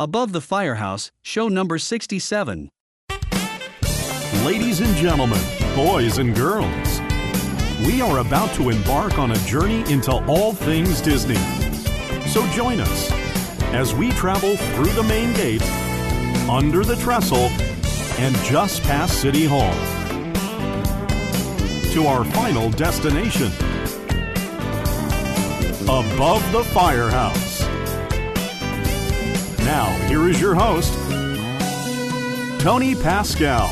[0.00, 2.70] Above the Firehouse, show number 67.
[4.44, 5.40] Ladies and gentlemen,
[5.74, 7.00] boys and girls,
[7.84, 11.34] we are about to embark on a journey into all things Disney.
[12.28, 13.10] So join us
[13.74, 15.68] as we travel through the main gate,
[16.48, 17.50] under the trestle,
[18.20, 19.74] and just past City Hall
[21.92, 23.48] to our final destination
[25.88, 27.47] above the firehouse.
[29.68, 30.94] Now, here is your host,
[32.62, 33.66] Tony Pascal.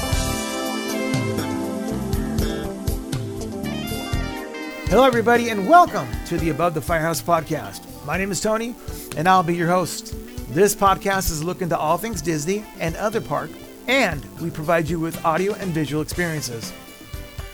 [4.91, 7.81] Hello, everybody, and welcome to the Above the Firehouse podcast.
[8.05, 8.75] My name is Tony,
[9.17, 10.15] and I'll be your host.
[10.55, 13.49] This podcast is looking to all things Disney and other park,
[13.89, 16.75] and we provide you with audio and visual experiences.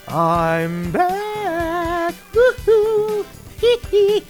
[0.08, 2.16] I'm back!
[2.32, 3.24] Woohoo!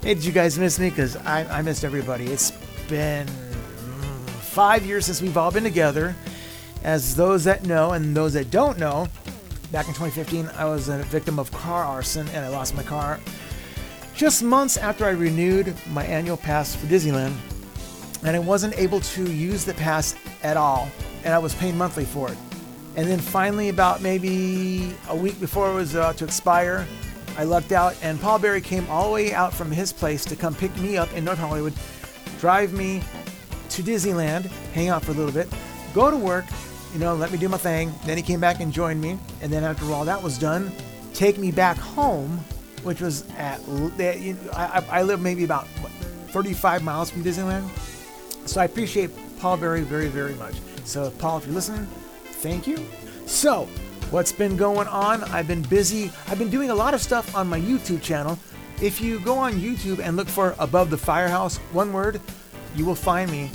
[0.00, 0.88] Hey, did you guys miss me?
[0.88, 2.24] Because I, I missed everybody.
[2.24, 2.52] It's
[2.88, 3.28] been
[4.50, 6.14] five years since we've all been together.
[6.82, 9.06] As those that know and those that don't know,
[9.70, 13.20] back in 2015, I was a victim of car arson and I lost my car
[14.20, 17.34] just months after I renewed my annual pass for Disneyland.
[18.22, 20.90] And I wasn't able to use the pass at all,
[21.24, 22.36] and I was paying monthly for it.
[22.96, 26.86] And then finally, about maybe a week before it was about to expire,
[27.38, 30.36] I lucked out, and Paul Berry came all the way out from his place to
[30.36, 31.72] come pick me up in North Hollywood,
[32.40, 33.02] drive me
[33.70, 35.48] to Disneyland, hang out for a little bit,
[35.94, 36.44] go to work,
[36.92, 37.92] you know, let me do my thing.
[38.04, 40.72] Then he came back and joined me, and then after all that was done,
[41.14, 42.38] take me back home,
[42.82, 45.68] which was at you know, I, I live maybe about
[46.28, 47.68] 35 miles from Disneyland,
[48.48, 50.54] so I appreciate Paul Berry very very much.
[50.84, 51.86] So Paul, if you're listening,
[52.42, 52.84] thank you.
[53.26, 53.68] So
[54.10, 55.22] What's been going on?
[55.22, 56.10] I've been busy.
[56.26, 58.40] I've been doing a lot of stuff on my YouTube channel.
[58.82, 62.20] If you go on YouTube and look for Above the Firehouse, one word,
[62.74, 63.50] you will find me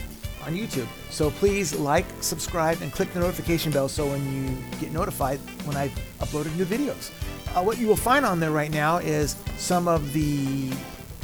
[0.45, 0.87] on YouTube.
[1.09, 5.75] So please like, subscribe, and click the notification bell so when you get notified when
[5.75, 7.11] I've uploaded new videos.
[7.55, 10.71] Uh, what you will find on there right now is some of the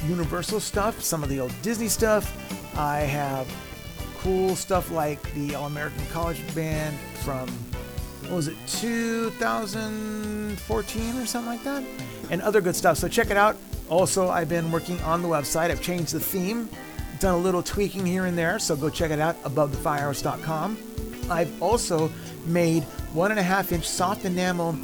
[0.07, 2.35] Universal stuff, some of the old Disney stuff.
[2.77, 3.47] I have
[4.19, 7.47] cool stuff like the All American College Band from
[8.21, 11.83] what was it 2014 or something like that
[12.29, 13.57] and other good stuff so check it out
[13.89, 16.69] also i've been working on the website i've changed the theme
[17.21, 20.77] done a little tweaking here and there so go check it out abovethefirehouse.com
[21.29, 22.11] i've also
[22.45, 22.83] made
[23.13, 24.77] one and a half inch soft enamel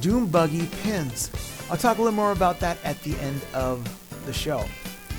[0.00, 1.30] doom buggy pins
[1.70, 3.86] i'll talk a little more about that at the end of
[4.24, 4.64] the show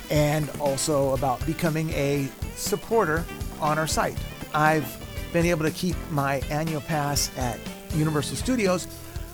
[0.10, 3.24] and also about becoming a supporter
[3.60, 4.18] on our site
[4.54, 4.98] i've
[5.32, 7.60] been able to keep my annual pass at
[7.96, 8.88] Universal Studios.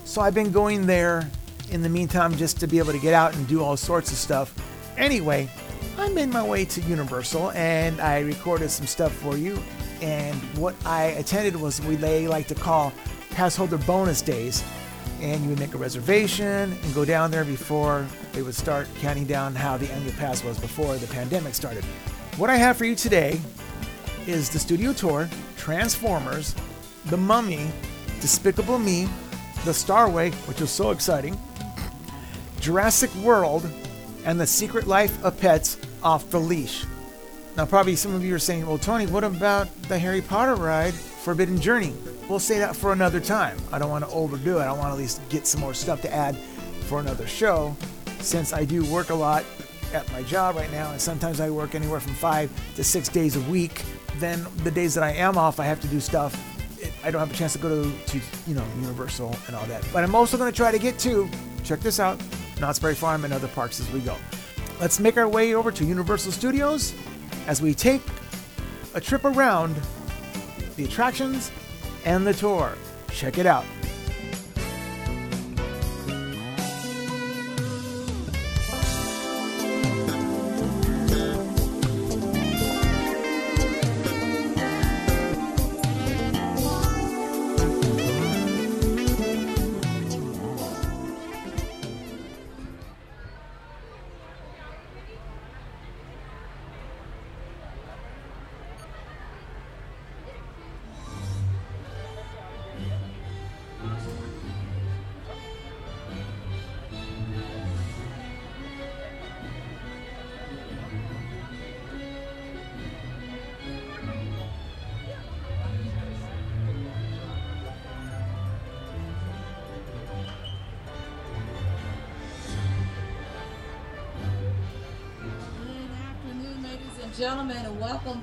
[0.04, 1.30] So I've been going there
[1.72, 4.18] in the meantime just to be able to get out and do all sorts of
[4.18, 4.54] stuff.
[4.98, 5.50] Anyway,
[5.98, 9.58] I made my way to Universal and I recorded some stuff for you.
[10.02, 12.92] And what I attended was what they like to call
[13.32, 14.64] pass holder bonus days.
[15.22, 19.24] And you would make a reservation and go down there before they would start counting
[19.24, 21.86] down how the annual pass was before the pandemic started.
[22.36, 23.40] What I have for you today
[24.28, 26.54] is the studio tour, Transformers,
[27.06, 27.72] The Mummy,
[28.20, 29.08] Despicable Me,
[29.64, 31.40] The Starway, which was so exciting,
[32.60, 33.70] Jurassic World,
[34.26, 36.86] and The Secret Life of Pets off the leash.
[37.56, 40.94] Now, probably some of you are saying, well, Tony, what about the Harry Potter ride,
[40.94, 41.94] Forbidden Journey?
[42.28, 43.58] We'll say that for another time.
[43.72, 44.64] I don't want to overdo it.
[44.64, 46.36] I want to at least get some more stuff to add
[46.88, 47.76] for another show
[48.20, 49.46] since I do work a lot
[49.94, 53.38] at my job right now, and sometimes I work anywhere from five to six days
[53.38, 53.84] a week
[54.20, 56.36] then the days that I am off, I have to do stuff.
[57.04, 59.86] I don't have a chance to go to, to you know Universal and all that.
[59.92, 61.30] But I'm also going to try to get to
[61.64, 62.20] check this out,
[62.60, 64.16] Knott's Berry Farm and other parks as we go.
[64.80, 66.94] Let's make our way over to Universal Studios
[67.48, 68.02] as we take
[68.94, 69.76] a trip around
[70.76, 71.52] the attractions
[72.06, 72.74] and the tour.
[73.10, 73.66] Check it out.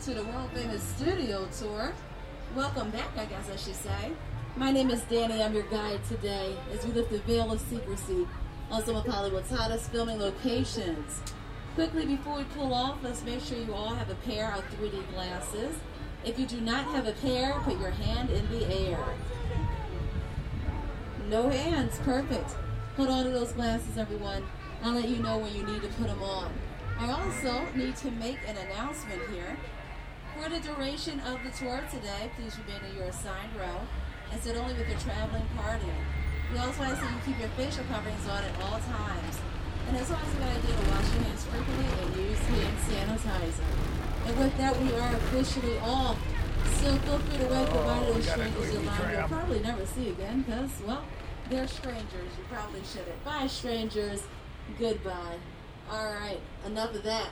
[0.02, 1.92] To the world famous studio tour.
[2.56, 4.10] Welcome back, I guess I should say.
[4.56, 5.40] My name is Danny.
[5.40, 8.26] I'm your guide today as we lift the veil of secrecy
[8.68, 11.20] on some of Hollywood's hottest filming locations.
[11.76, 15.08] Quickly, before we pull off, let's make sure you all have a pair of 3D
[15.12, 15.76] glasses.
[16.24, 19.04] If you do not have a pair, put your hand in the air.
[21.28, 22.56] No hands, perfect.
[22.96, 24.42] Hold on to those glasses, everyone.
[24.82, 26.52] I'll let you know when you need to put them on.
[26.98, 29.56] I also need to make an announcement here.
[30.42, 33.78] For the duration of the tour today, please remain in your assigned row
[34.32, 35.86] and sit only with your traveling party.
[36.50, 39.38] We also ask that you keep your facial coverings on at all times.
[39.86, 43.70] And it's always a good idea to wash your hands frequently and use hand sanitizer.
[44.26, 46.18] And with that, we are officially off.
[46.80, 50.42] So feel free to wave goodbye to those strangers you'll you'll probably never see again
[50.42, 51.04] because, well,
[51.50, 52.32] they're strangers.
[52.36, 53.24] You probably shouldn't.
[53.24, 54.24] Bye, strangers.
[54.76, 55.38] Goodbye.
[55.88, 57.28] All right, enough of that.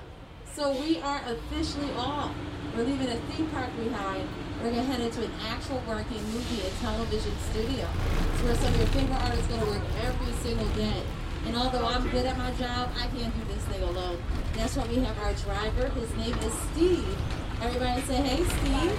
[0.55, 2.37] So we are officially off.
[2.81, 4.27] We're leaving a theme park behind.
[4.57, 7.87] We're going to head into an actual working movie and television studio.
[8.33, 11.03] It's where some of your favorite artists going to work every single day.
[11.45, 14.17] And although I'm good at my job, I can't do this thing alone.
[14.55, 15.89] That's why we have our driver.
[15.93, 17.19] His name is Steve.
[17.61, 18.97] Everybody say, hey, Steve.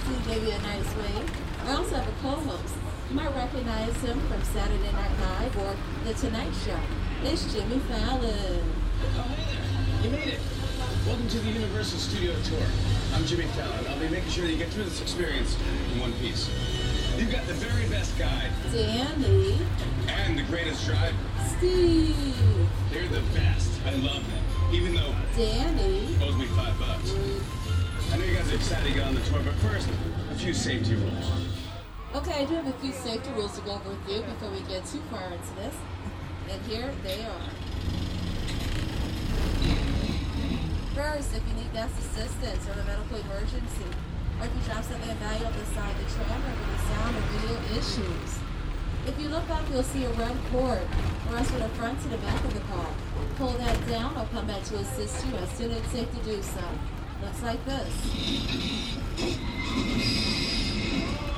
[0.00, 1.30] Steve gave you a nice wave.
[1.68, 2.74] I also have a co-host.
[3.10, 6.80] You might recognize him from Saturday Night Live or The Tonight Show.
[7.22, 8.64] It's Jimmy Fallon.
[9.14, 10.04] Oh, hey there.
[10.04, 10.61] You made it.
[11.04, 12.62] Welcome to the Universal Studio Tour.
[13.14, 13.86] I'm Jimmy Fallon.
[13.88, 15.56] I'll be making sure that you get through this experience
[15.92, 16.48] in one piece.
[17.16, 18.52] You've got the very best guide.
[18.72, 19.58] Danny.
[20.06, 21.16] And the greatest driver.
[21.58, 22.14] Steve.
[22.92, 23.68] They're the best.
[23.84, 24.72] I love them.
[24.72, 27.12] Even though Danny owes me five bucks.
[28.12, 29.88] I know you guys are excited to get on the tour, but first,
[30.30, 31.32] a few safety rules.
[32.14, 34.60] Okay, I do have a few safety rules to go over with you before we
[34.60, 35.74] get too far into this.
[36.48, 37.61] And here they are.
[40.94, 43.88] First, if you need guest assistance or a medical emergency,
[44.36, 47.56] or if you drop something valuable on the the tram or with sound or video
[47.80, 48.36] issues.
[49.08, 50.84] If you look up, you'll see a red cord
[51.32, 52.92] runs from the front to the back of the car.
[53.36, 56.20] Pull that down, I'll come back to assist you as soon as it's safe to
[56.28, 56.60] do so.
[57.24, 57.88] Looks like this.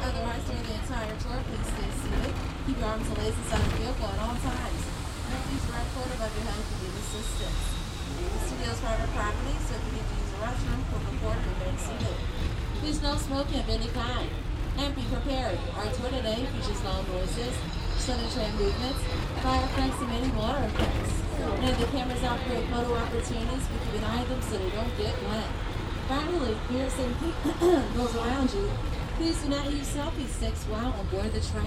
[0.03, 2.35] Otherwise, during the entire tour, please stay seated.
[2.67, 4.83] Keep your arms and legs inside the vehicle at all times.
[5.31, 7.74] Don't use the right cord above your head if you need assistance.
[8.15, 11.35] The studio is private property, so if you need to use a restroom, the cord
[11.35, 12.17] and remain seated.
[12.79, 14.31] Please no smoking of any kind.
[14.79, 15.59] And be prepared.
[15.75, 17.55] Our tour today features loud noises,
[17.99, 19.03] sudden train movements,
[19.43, 21.13] fire effects, and many water effects.
[21.43, 24.71] And if the cameras operate photo opportunities, we keep an eye on them so they
[24.71, 25.51] don't get wet.
[26.07, 27.15] Finally, here some
[27.99, 28.71] goes around you.
[29.17, 31.67] Please do not use selfie sticks while on board the tram.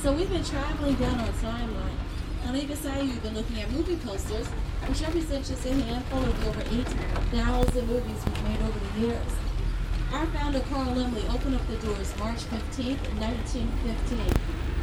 [0.00, 2.05] So we've been traveling down our timeline.
[2.46, 4.46] On either side, you've been looking at movie posters,
[4.86, 9.32] which represent just a handful of the over 8,000 movies we've made over the years.
[10.14, 14.30] Our founder, Carl Laemmle, opened up the doors March 15, 1915,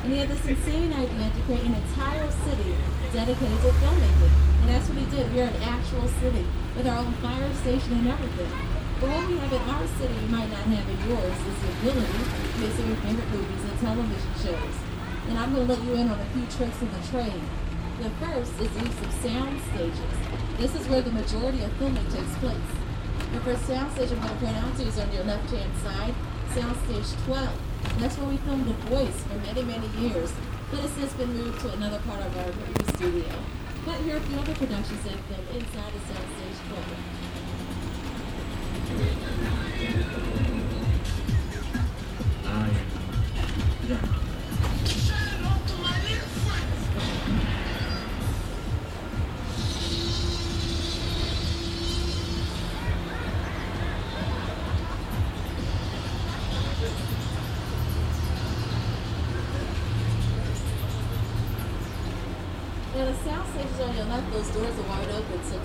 [0.03, 2.75] and he had this insane idea to create an entire city
[3.15, 4.35] dedicated to filmmaking.
[4.59, 5.31] And that's what he did.
[5.31, 6.43] We're an actual city
[6.75, 8.51] with our own fire station and everything.
[8.99, 11.71] But what we have in our city you might not have in yours is the
[11.79, 14.82] ability to of your favorite movies and television shows.
[15.29, 17.41] And I'm going to let you in on a few tricks of the trade.
[17.99, 20.13] The first is use of sound stages.
[20.57, 22.71] This is where the majority of filming takes place.
[23.33, 25.71] The first sound stage I'm going to point out to you is on your left-hand
[25.81, 26.13] side,
[26.53, 27.49] sound stage 12.
[27.99, 30.31] That's where we filmed The Voice for many, many years,
[30.69, 33.33] but it's since been moved to another part of our studio.
[33.85, 35.72] But here are a few other productions that filmed inside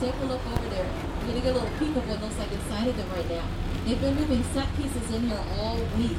[0.00, 0.87] take a look over there.
[0.87, 3.47] You're gonna get a little peek of what looks like inside of them right now.
[3.85, 6.19] They've been moving set pieces in here all week.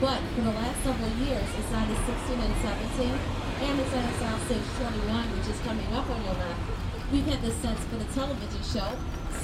[0.00, 3.14] But for the last several years, inside of 16 and 17,
[3.62, 6.60] and inside of Sound Stage 21, which is coming up on your left,
[7.12, 8.90] we've had the sets for the television show,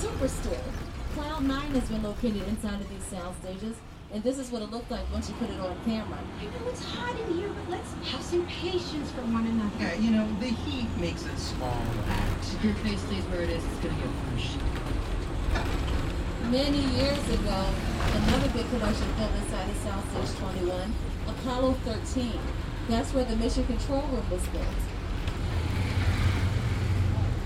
[0.03, 0.67] Superstore.
[1.15, 3.77] Cloud 9 has been located inside of these sound stages,
[4.13, 6.19] and this is what it looked like once you put it on camera.
[6.41, 9.71] I know it's hot in here, but let's have some patience for one another.
[9.79, 12.55] Yeah, you know, the heat makes us all act.
[12.55, 14.57] If your face stays where it is, it's gonna get worse.
[16.51, 17.67] Many years ago,
[18.27, 20.93] another big production filmed inside of Sound Stage 21,
[21.29, 22.33] Apollo 13.
[22.89, 24.67] That's where the Mission Control Room was built.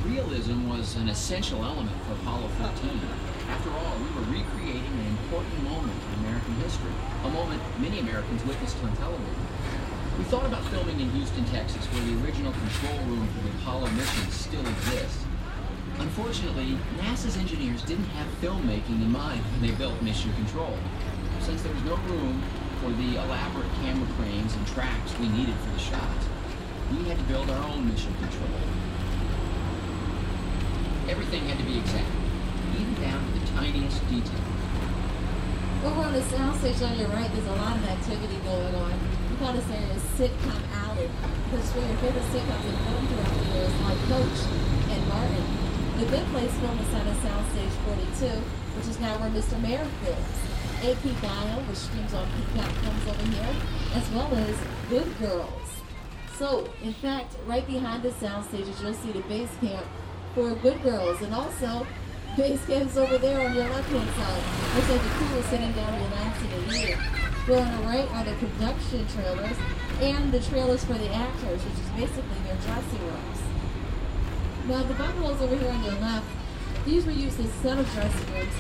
[0.07, 3.01] Realism was an essential element for Apollo 13.
[3.49, 6.93] After all, we were recreating an important moment in American history,
[7.25, 9.47] a moment many Americans witnessed on television.
[10.19, 13.91] We thought about filming in Houston, Texas, where the original control room for the Apollo
[13.91, 15.25] mission still exists.
[15.99, 20.77] Unfortunately, NASA's engineers didn't have filmmaking in mind when they built Mission Control.
[21.41, 22.43] Since there was no room
[22.81, 26.27] for the elaborate camera cranes and tracks we needed for the shots,
[26.91, 28.59] we had to build our own mission control.
[31.09, 32.11] Everything had to be exact,
[32.75, 34.45] even down to the tiniest detail.
[35.85, 38.93] Over on the sound stage on your right, there's a lot of activity going on.
[39.39, 41.11] Call this area Sitcom Alley,
[41.51, 44.39] because where your favorite sitcoms and film throughout the years like Coach
[44.95, 45.45] and Martin.
[45.99, 47.75] The Good Place film is on Soundstage
[48.19, 48.27] 42,
[48.79, 49.61] which is now where Mr.
[49.61, 50.39] Mayor films.
[50.83, 53.55] AP Bio, which streams on Peacock, comes over here,
[53.95, 54.57] as well as
[54.89, 55.69] Good Girls.
[56.39, 59.87] So, in fact, right behind the sound stages, you'll see the base camp
[60.35, 61.87] for Good Girls, and also
[62.37, 64.43] base camp's over there on your left-hand side.
[64.75, 66.99] Looks like the crew is sitting down relaxing year.
[67.47, 69.57] Well, on the right are the production trailers
[70.01, 73.39] and the trailers for the actors, which is basically their dressing rooms.
[74.67, 76.27] Now, the bungalows over here on your left,
[76.85, 78.55] these were used as set of dressing rooms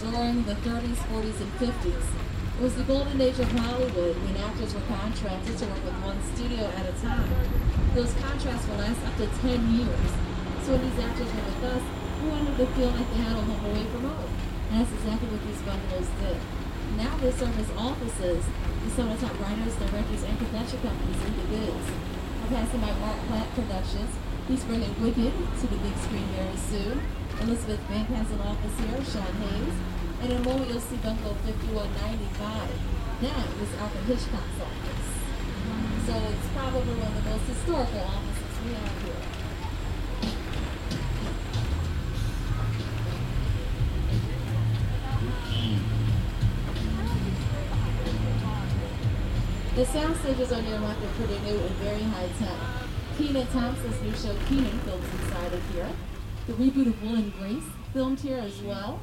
[0.00, 2.06] during the 30s, 40s, and 50s.
[2.58, 6.18] It was the golden age of Hollywood when actors were contracted to work with one
[6.34, 7.28] studio at a time.
[7.94, 10.10] Those contracts will last up to 10 years.
[10.64, 11.82] So when these actors were with us,
[12.22, 14.32] we wanted to feel like they had a home away from home.
[14.70, 16.38] And that's exactly what these bungalows did.
[16.98, 21.46] Now they serve as offices to some of writers, directors, and production companies in the
[21.46, 21.84] biz.
[22.42, 24.12] I'm passing by Mark Platt Productions.
[24.48, 26.96] He's bringing Wicked to the big screen very soon.
[27.44, 29.76] Elizabeth Bank has an office here, Sean Hayes.
[30.24, 32.98] And in a moment you'll see Bungalow 5195.
[33.22, 35.08] That is Alfred Hitchcock's office.
[36.08, 39.37] So it's probably one of the most historical offices we have here.
[49.78, 52.58] The sound stages on your left are pretty new and very high tech.
[53.16, 55.88] Kenan Thompson's new show Kenan films inside of here.
[56.48, 58.98] The reboot of Will and Grace filmed here as well.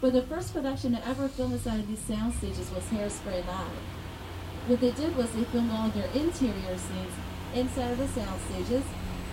[0.00, 3.82] But the first production to ever film inside of these sound stages was Hairspray Live.
[4.68, 7.14] What they did was they filmed all their interior scenes
[7.52, 8.84] inside of the sound stages.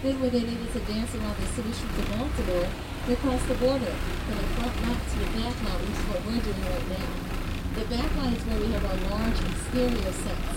[0.02, 2.68] Then when they needed to dance around the city streets of Baltimore,
[3.06, 3.94] they crossed the border
[4.26, 7.31] from the front lot to the back lot, which is what we're doing right now.
[7.72, 10.56] The back lot is where we have our large exterior sets.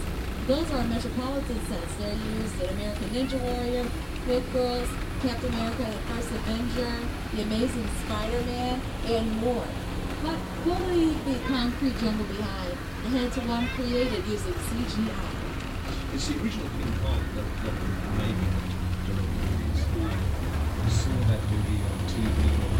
[0.48, 1.94] Those are our metropolitan sets.
[1.94, 3.86] They're used in American Ninja Warrior,
[4.26, 4.88] Good Girls,
[5.22, 6.90] Captain America, The First Avenger,
[7.36, 9.64] The Amazing Spider-Man, and more.
[10.26, 15.14] But we'll leave the concrete jungle behind and head to one created using CGI.
[16.14, 17.74] It's the original King Kong that, that
[18.18, 18.48] made me
[19.06, 19.86] movies.
[20.82, 22.73] I saw that movie on TV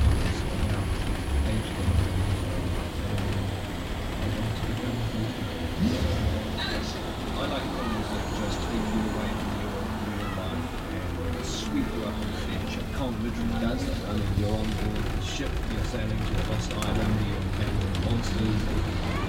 [13.76, 14.04] does.
[14.04, 17.98] I mean, you're on board the ship, you're sailing to a lost island, you're encountering
[18.04, 18.60] monsters,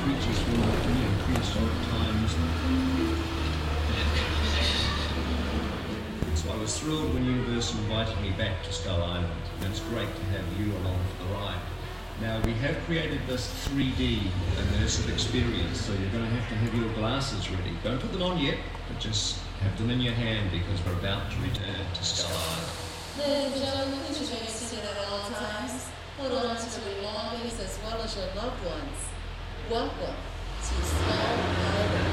[0.04, 2.32] creatures from you know, prehistoric times.
[6.36, 10.14] So I was thrilled when Universal invited me back to Skull Island, and it's great
[10.16, 11.62] to have you along for the ride.
[12.22, 14.20] Now we have created this 3D
[14.56, 17.72] immersive experience, so you're going to have to have your glasses ready.
[17.84, 21.32] Don't put them on yet, but just have them in your hand because we're about
[21.32, 22.85] to return to Skull Island.
[23.18, 25.88] Ladies and gentlemen, please remain seated at all times.
[26.18, 29.00] Hold on to your belongings as well as your loved ones.
[29.72, 30.16] Welcome
[30.60, 32.05] to Skull Island.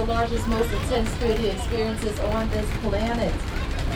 [0.00, 3.34] The largest, most intense 3D experiences on this planet.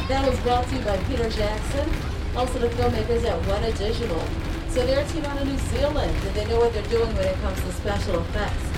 [0.09, 1.89] That was brought to you by Peter Jackson,
[2.37, 4.23] also the filmmakers at Weta Digital.
[4.69, 7.25] So they're a team out of New Zealand, and they know what they're doing when
[7.25, 8.69] it comes to special effects.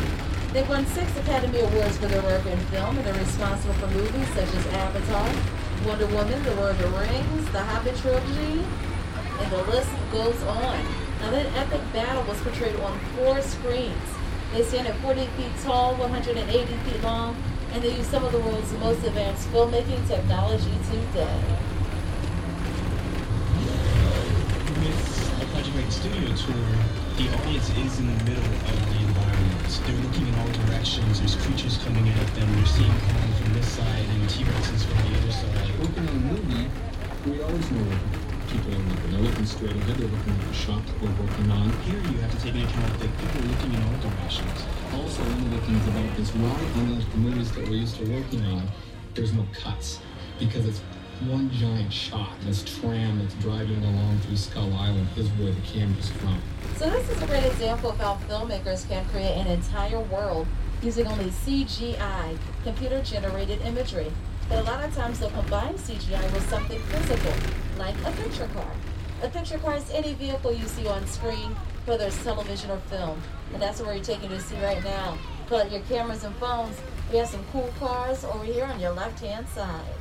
[0.52, 4.28] They've won six Academy Awards for their work in film, and they're responsible for movies
[4.28, 5.26] such as Avatar,
[5.84, 8.62] Wonder Woman, The Lord of the Rings, The Hobbit trilogy,
[9.40, 10.78] and the list goes on.
[11.18, 14.15] Now that epic battle was portrayed on four screens.
[14.52, 17.36] They stand at 40 feet tall, 180 feet long,
[17.72, 21.40] and they use some of the world's most advanced filmmaking technology today.
[24.80, 26.66] With a Project Red Studio Tour,
[27.16, 29.80] the audience is in the middle of the environment.
[29.84, 31.18] They're looking in all directions.
[31.18, 32.54] There's creatures coming at them.
[32.54, 35.80] They're seeing Kong from this side and T-Rexes from the other side.
[35.80, 36.70] Working on a movie,
[37.26, 39.10] we always know what people are looking.
[39.10, 39.96] They're looking straight ahead.
[39.96, 41.70] They're looking at the shot that we're working on.
[41.82, 44.58] Here you have to take into account that people are looking in all directions.
[44.94, 48.04] Also, one of the things about this, why unlike the movies that we're used to
[48.10, 48.68] working on,
[49.14, 50.00] there's no cuts
[50.38, 50.80] because it's
[51.28, 52.32] one giant shot.
[52.44, 56.40] This tram that's driving along through Skull Island is where the camera's from.
[56.76, 60.46] So this is a great example of how filmmakers can create an entire world
[60.82, 64.12] using only CGI, computer-generated imagery.
[64.48, 67.32] But a lot of times they'll combine CGI with something physical,
[67.78, 68.70] like a picture car.
[69.22, 71.56] A picture car is any vehicle you see on screen,
[71.86, 73.20] whether it's television or film.
[73.52, 75.18] And that's what we're taking you to see right now.
[75.52, 76.76] Out your cameras and phones.
[77.10, 79.95] We have some cool cars over here on your left-hand side.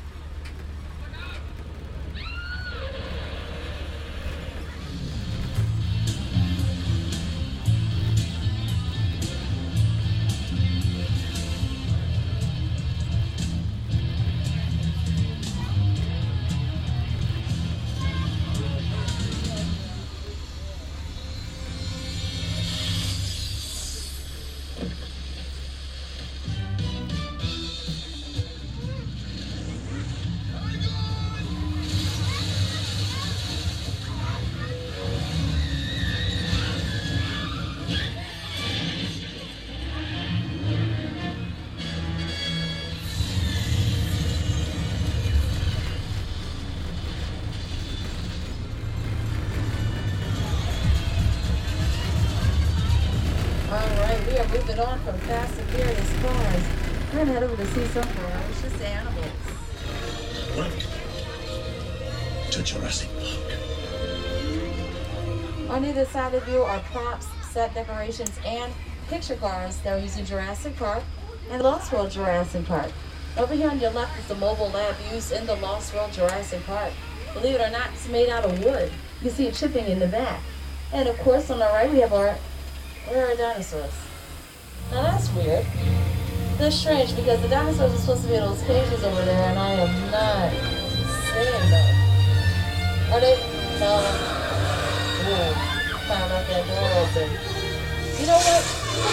[67.76, 68.74] Decorations, and
[69.08, 71.04] picture cars that are using Jurassic Park
[71.52, 72.92] and Lost World Jurassic Park.
[73.38, 76.66] Over here on your left is the mobile lab used in the Lost World Jurassic
[76.66, 76.92] Park.
[77.34, 78.92] Believe it or not, it's made out of wood.
[79.22, 80.42] You see it chipping in the back.
[80.94, 82.36] And of course, on the right, we have our,
[83.08, 83.92] where are dinosaurs?
[84.92, 85.66] Now that's weird.
[86.58, 89.60] That's strange because the dinosaurs are supposed to be in those cages over there, and
[89.60, 90.52] I am not
[91.28, 92.06] seeing them.
[93.12, 93.36] Are they?
[93.80, 94.00] No.
[95.28, 95.54] Ooh,
[96.08, 97.55] found out that door open.
[98.26, 98.66] You know what?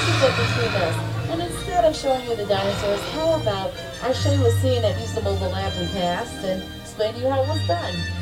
[0.08, 0.96] Keep it between us.
[1.28, 3.70] And instead of showing you the dinosaurs, how about
[4.02, 7.20] I show you a scene that used the mobile lab we passed and explain to
[7.20, 8.21] you how it was done?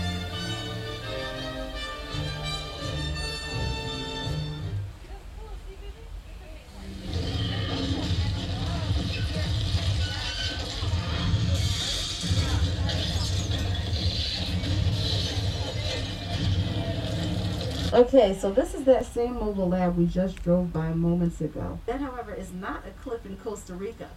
[18.20, 21.78] Okay, so this is that same mobile lab we just drove by moments ago.
[21.87, 24.11] That, however, is not a cliff in Costa Rica.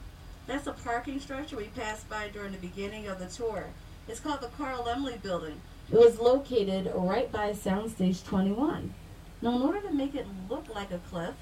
[0.45, 3.67] That's a parking structure we passed by during the beginning of the tour.
[4.09, 5.61] It's called the Carl Laemmle Building.
[5.89, 8.93] It was located right by Soundstage 21.
[9.41, 11.35] Now, in order to make it look like a cliff,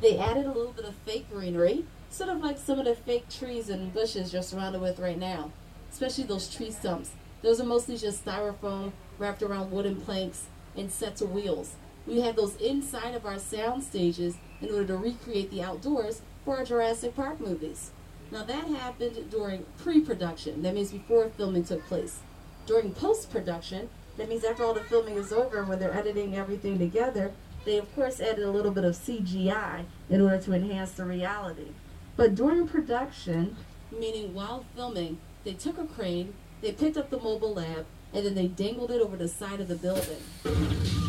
[0.00, 3.28] they added a little bit of fake greenery, sort of like some of the fake
[3.28, 5.52] trees and bushes you're surrounded with right now,
[5.92, 7.10] especially those tree stumps.
[7.42, 11.76] Those are mostly just styrofoam wrapped around wooden planks and sets of wheels.
[12.08, 16.56] We had those inside of our sound stages in order to recreate the outdoors for
[16.56, 17.90] our Jurassic Park movies.
[18.32, 20.62] Now that happened during pre-production.
[20.62, 22.20] That means before filming took place.
[22.64, 27.32] During post-production, that means after all the filming is over, when they're editing everything together,
[27.64, 31.72] They, of course, added a little bit of CGI in order to enhance the reality.
[32.16, 33.56] But during production,
[33.92, 38.34] meaning while filming, they took a crane, they picked up the mobile lab, and then
[38.34, 41.07] they dangled it over the side of the building.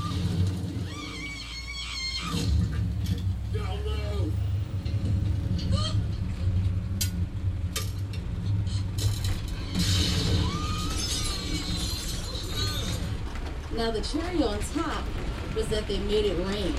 [13.80, 15.06] Now the cherry on top
[15.56, 16.76] was that they made it rain.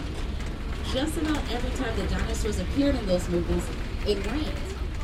[0.92, 3.64] Just about every time the dinosaurs appeared in those movies,
[4.06, 4.52] it rained.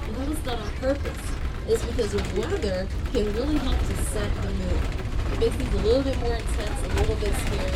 [0.04, 1.18] And that was done on purpose.
[1.66, 4.80] It's because weather can really help to set the mood.
[5.32, 7.72] It makes things a little bit more intense, a little bit scary,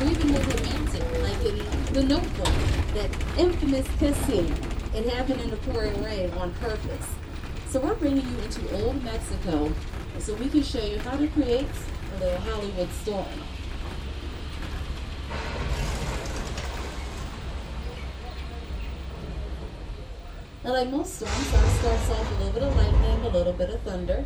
[0.00, 2.54] or even more romantic, like in The Notebook,
[2.92, 4.54] that infamous kiss scene.
[4.94, 7.08] It happened in the pouring rain on purpose.
[7.70, 9.72] So we're bringing you into old Mexico
[10.18, 11.66] so we can show you how to create
[12.16, 13.26] a little Hollywood storm.
[20.64, 23.70] Now, like most storms, ours starts off a little bit of lightning, a little bit
[23.70, 24.24] of thunder.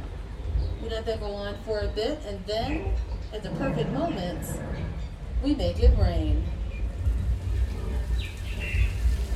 [0.82, 2.92] We let that go on for a bit, and then,
[3.32, 4.58] at the perfect moments,
[5.42, 6.44] we make it rain.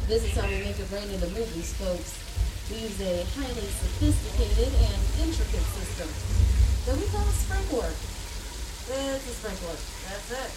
[0.08, 2.20] This is how we make it rain in the movies, folks.
[2.68, 6.08] We use a highly sophisticated and intricate system
[6.84, 7.88] that we call a sprinkler.
[8.92, 9.78] It's a sprinkler.
[10.04, 10.50] That's it.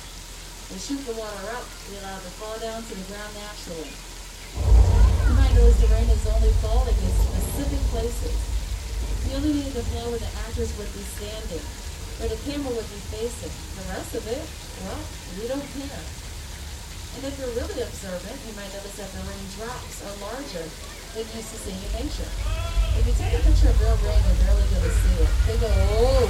[0.74, 4.93] We shoot the water up, we allow it to fall down to the ground naturally.
[5.32, 8.36] Notice the rain is only falling in specific places.
[9.30, 11.64] You only need to flow where the actors would be standing,
[12.20, 13.54] where the camera would be facing.
[13.80, 14.44] The rest of it,
[14.84, 15.00] well,
[15.40, 16.04] we don't care.
[17.16, 20.68] And if you're really observant, you might notice that the raindrops are larger
[21.16, 22.32] than you see in nature.
[23.00, 25.32] If you take a picture of real rain, you're barely going to see it.
[25.48, 26.28] They go, oh,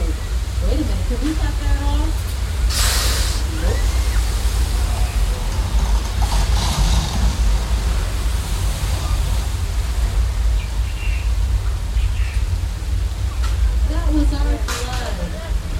[0.69, 2.13] wait a minute, can we cut that off?
[3.65, 3.93] Nope.
[14.13, 15.17] was our flood.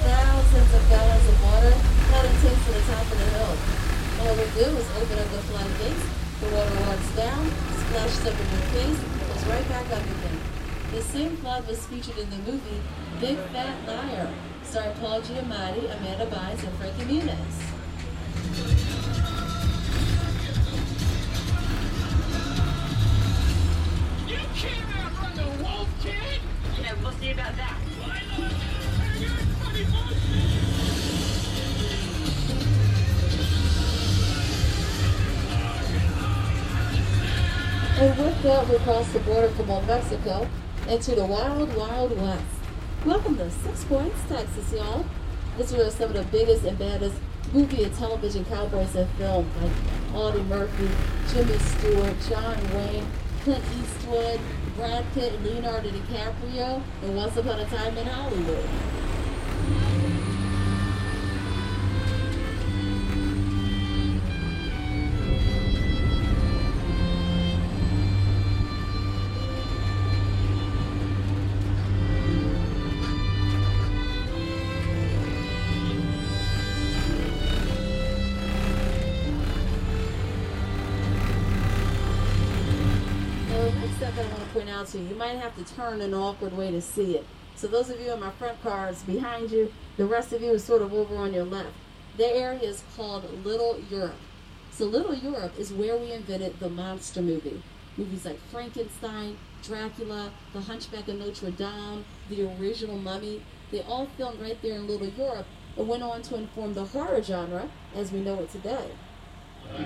[0.02, 1.70] Thousands of gallons of water
[2.10, 3.54] flooded tanks to the top of the hill.
[4.26, 6.06] All we do is open up the floodgates,
[6.40, 10.38] the water runs down, splashes up in your face, goes right back up again.
[10.92, 12.80] The same flood was featured in the movie
[13.20, 17.56] Big Fat Liar, starring Paul Giamatti, Amanda Bynes, and Frankie Muniz.
[24.28, 26.40] You can't outrun the wolf, kid!
[26.80, 28.63] Yeah, we'll see about that.
[37.96, 40.48] And with that, we cross the border from Old Mexico
[40.88, 42.42] into the wild, wild west.
[43.06, 45.04] Welcome to Six Points, Texas, y'all.
[45.56, 47.14] This is where some of the biggest and baddest
[47.52, 49.70] movie and television cowboys have filmed, like
[50.12, 50.88] Audie Murphy,
[51.32, 53.06] Jimmy Stewart, John Wayne,
[53.44, 54.40] Clint Eastwood,
[54.76, 58.68] Brad Pitt, Leonardo DiCaprio, and Once Upon a Time in Hollywood.
[84.94, 85.14] To you.
[85.16, 87.26] Might have to turn an awkward way to see it.
[87.56, 90.64] So those of you in my front cars behind you, the rest of you is
[90.64, 91.74] sort of over on your left.
[92.16, 94.20] The area is called Little Europe.
[94.70, 97.62] So Little Europe is where we invented the monster movie.
[97.96, 104.40] Movies like Frankenstein, Dracula, The Hunchback of Notre Dame, the original Mummy, they all filmed
[104.40, 108.20] right there in Little Europe and went on to inform the horror genre as we
[108.20, 108.90] know it today.
[109.70, 109.80] What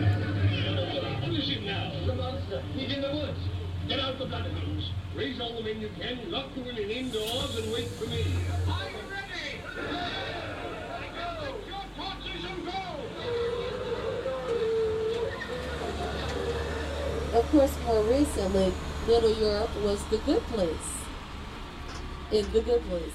[1.32, 1.92] is it now?
[2.06, 2.62] The monster.
[2.74, 3.38] He's in the woods.
[3.88, 4.90] Get out the bloodhounds.
[5.16, 8.22] Raise all the men you can, lock the women indoors, and wait for me.
[8.68, 9.62] Are you ready?
[11.16, 11.54] Go!
[11.66, 12.80] Your torches and go!
[17.38, 18.74] Of course, more recently,
[19.06, 20.68] Little Europe was the good place.
[22.30, 23.14] In the good place.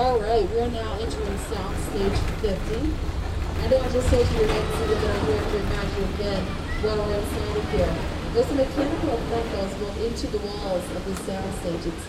[0.00, 2.56] Alright, we're now entering Sound Stage 50.
[2.56, 6.44] I know I just told you you're going to the down here to imagine again
[6.80, 7.94] while we're inside of here.
[8.32, 11.92] There's a mechanical effect that's built into the walls of the sound stage.
[11.92, 12.06] It's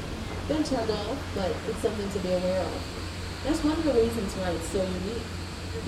[0.48, 2.80] been turned off, but it's something to be aware of.
[3.44, 5.28] That's one of the reasons why it's so unique.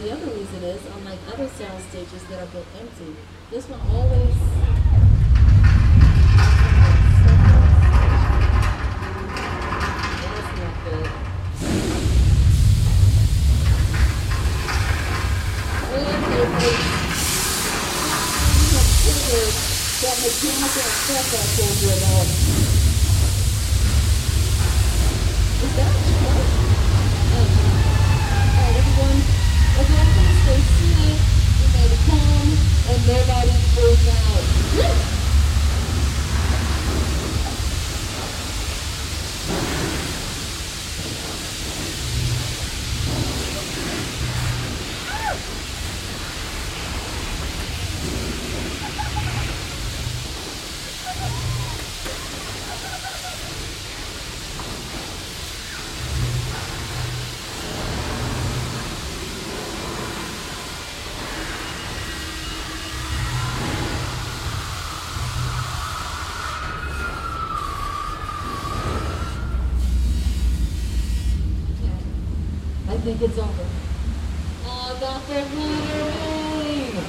[0.03, 3.15] The other reason is, unlike other sound stages that are built empty,
[3.47, 4.35] this one always
[21.03, 22.27] mechanical effect I told you about.
[25.63, 25.91] Is that
[26.23, 26.47] right?
[28.33, 29.19] Alright, everyone.
[29.79, 31.19] Everyone please stay seated.
[31.59, 32.47] Remain calm
[32.89, 34.43] and nobody freak out.
[72.85, 73.65] I think it's over.
[74.65, 75.41] Oh, Dr.
[75.49, 77.03] Fluttering!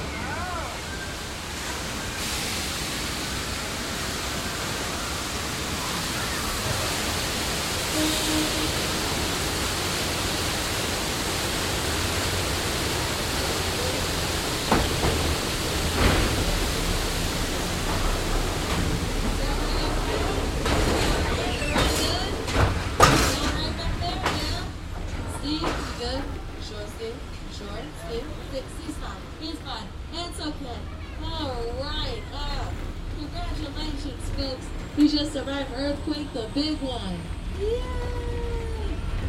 [25.45, 26.21] Steve, you good?
[26.67, 27.15] Sure, Steve?
[27.55, 27.67] Sure,
[28.07, 28.23] Steve?
[28.49, 29.21] Steve, Steve's fine.
[29.39, 29.87] He's fine.
[30.11, 30.79] It's okay.
[31.23, 32.21] All right.
[32.33, 32.71] Uh,
[33.19, 34.65] congratulations, folks.
[34.97, 37.19] You just survived Earthquake, the big one.
[37.59, 37.81] Yay!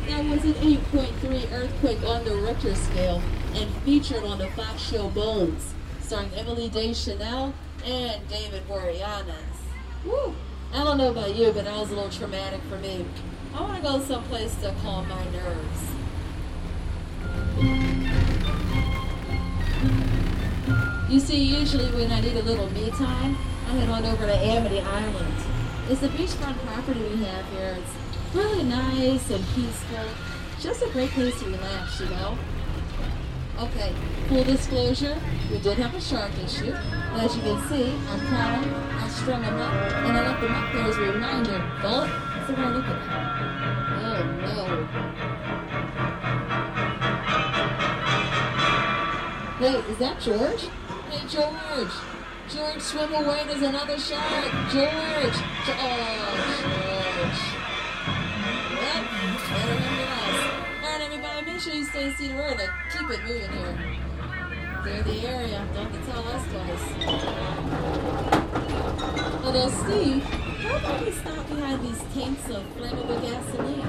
[0.08, 3.20] That was an 8.3 earthquake on the Richter scale
[3.54, 3.68] and
[4.06, 7.52] featured on the Fox show Bones, starring Emily Deschanel
[7.84, 9.34] and David Boreanaz.
[10.04, 10.34] Woo!
[10.72, 13.04] I don't know about you, but that was a little traumatic for me.
[13.54, 15.82] I want to go someplace to calm my nerves.
[21.10, 24.36] You see, usually when I need a little me time, I head on over to
[24.36, 25.34] Amity Island.
[25.88, 27.78] It's a beachfront property we have here.
[27.80, 30.06] It's really nice and peaceful.
[30.60, 32.38] Just a great place to relax, you know?
[33.58, 33.94] Okay,
[34.28, 35.18] full disclosure,
[35.50, 36.74] we did have a shark issue.
[36.74, 39.72] And as you can see, I'm caught him, I strung up,
[40.04, 41.58] and I left him up there as a reminder.
[41.80, 42.10] Bullet,
[42.46, 43.00] so now look at.
[44.04, 44.86] Oh no.
[49.58, 50.68] Hey, is that George?
[51.08, 51.94] Hey, George!
[52.50, 54.52] George, swim away, there's another shark!
[54.70, 55.36] George!
[55.64, 56.75] George!
[61.66, 62.64] Sure you stay seated early.
[62.92, 63.76] Keep it moving here.
[64.82, 65.66] Clear the area.
[65.74, 66.86] Don't to tell us twice.
[69.44, 73.82] Although, Steve, how about we stop behind these tanks of flammable gasoline?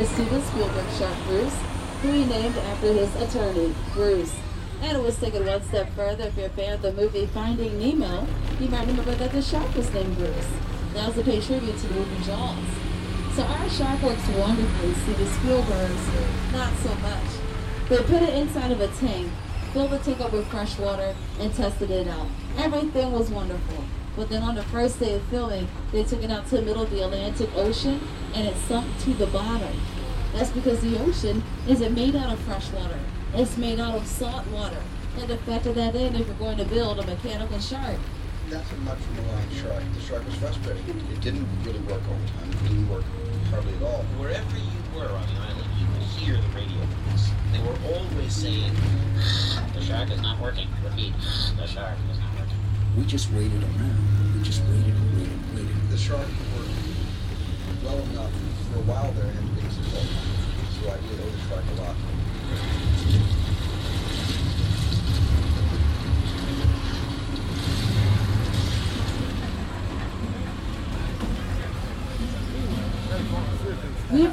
[0.00, 1.56] After Steven Spielberg shark Bruce,
[2.00, 4.34] who he named after his attorney, Bruce.
[4.82, 6.24] And it was taken one step further.
[6.24, 8.26] If you're a fan of the movie Finding Nemo,
[8.58, 10.46] you might remember that the shark was named Bruce.
[10.94, 12.56] That was to pay tribute to the movie Jaws.
[13.34, 14.94] So our shark works wonderfully.
[14.94, 17.88] Steven Spielberg's not so much.
[17.90, 19.30] They put it inside of a tank,
[19.74, 22.26] filled the tank up with fresh water, and tested it out.
[22.56, 23.84] Everything was wonderful.
[24.16, 26.82] But then on the first day of filming, they took it out to the middle
[26.82, 28.00] of the Atlantic Ocean
[28.34, 29.80] and it sunk to the bottom.
[30.32, 32.98] That's because the ocean isn't made out of fresh water.
[33.34, 34.82] It's made out of salt water.
[35.18, 37.98] And the factor that in if you're going to build a mechanical shark.
[38.48, 39.82] That's a much maligned shark.
[39.94, 40.88] The shark was frustrating.
[40.88, 42.50] It, it didn't really work all the time.
[42.50, 43.04] It didn't work
[43.50, 44.02] hardly at all.
[44.18, 46.78] Wherever you were on the island, you could hear the radio
[47.10, 47.30] voice.
[47.52, 48.72] They were always saying,
[49.74, 50.68] the shark is not working.
[50.84, 51.14] Repeat,
[51.56, 52.56] the shark is not working.
[52.96, 54.34] We just waited around.
[54.36, 55.90] We just waited and waited and waited.
[55.90, 56.26] The shark
[57.80, 59.74] for a while there and things.
[60.80, 61.96] So I owe the a lot.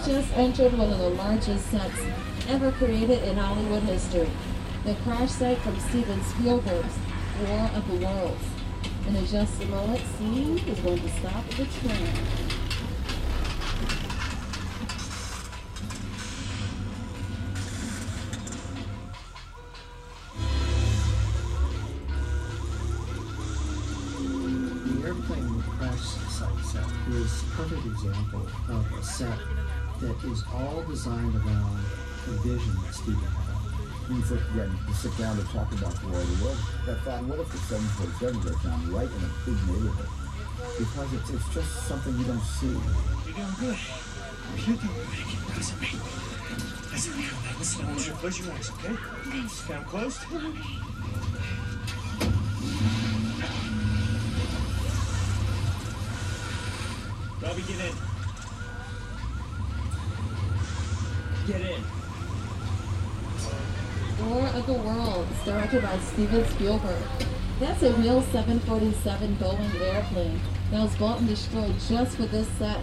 [0.07, 1.99] just entered one of the largest sets
[2.47, 4.29] ever created in Hollywood history.
[4.85, 6.97] The crash site from Steven Spielberg's
[7.45, 8.45] War of the Worlds.
[9.05, 12.46] And In just a moment, Steve is going to stop the train.
[28.07, 29.37] Example of a set
[29.99, 31.79] that is all designed around
[32.27, 33.55] a vision that Steven had.
[34.07, 36.57] When you first get to sit down to talk about the war of the world,
[36.87, 40.07] I thought, what if the 747 goes down right in a big neighborhood?
[40.79, 42.71] Because it's, it's just something you don't see.
[42.71, 43.79] You're doing good.
[44.63, 45.27] You're doing good.
[45.27, 45.91] Keep pressing me.
[46.91, 47.19] Listen,
[47.59, 48.95] listen, I want you to close your eyes, okay?
[49.67, 50.17] Down close.
[57.47, 57.95] Robbie, get in.
[61.47, 61.81] Get in.
[64.27, 67.01] War of the Worlds, directed by Steven Spielberg.
[67.61, 72.81] That's a real 747 Boeing airplane that was bought and destroyed just for this set.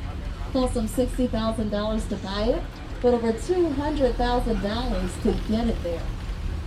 [0.54, 2.62] Cost them $60,000 to buy it,
[3.02, 6.02] but over $200,000 to get it there.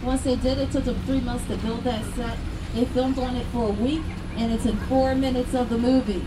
[0.03, 2.37] Once they did, it took them three months to build that set.
[2.75, 4.03] They filmed on it for a week,
[4.35, 6.23] and it's in four minutes of the movie.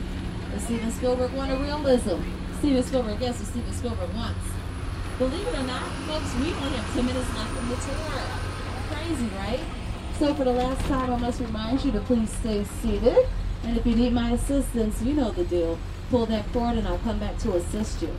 [0.59, 2.23] Steven Spielberg wanted realism.
[2.59, 4.41] Steven Spielberg gets what Steven Spielberg wants.
[5.19, 8.23] Believe it or not, folks, we only have 10 minutes left in the tour.
[8.91, 9.61] Crazy, right?
[10.19, 13.29] So for the last time, I must remind you to please stay seated.
[13.65, 15.79] And if you need my assistance, you know the deal.
[16.11, 18.15] Pull that cord and I'll come back to assist you.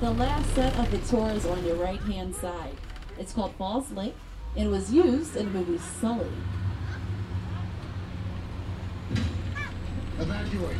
[0.00, 2.76] The last set of the tour is on your right-hand side.
[3.18, 4.14] It's called Falls Lake,
[4.56, 6.28] and it was used in the movie Sully.
[10.20, 10.76] Evacuate.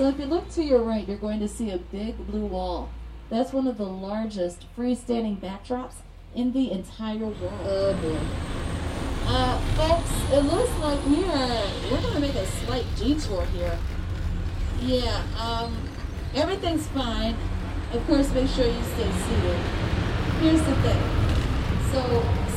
[0.00, 2.88] So if you look to your right, you're going to see a big blue wall.
[3.28, 5.96] That's one of the largest freestanding backdrops
[6.34, 7.60] in the entire world.
[7.64, 8.18] Oh boy.
[9.28, 13.78] Uh, folks, it looks like we are, we're going to make a slight detour here.
[14.80, 15.76] Yeah, um,
[16.34, 17.36] everything's fine.
[17.92, 19.60] Of course, make sure you stay seated.
[20.40, 21.02] Here's the thing.
[21.92, 22.00] So,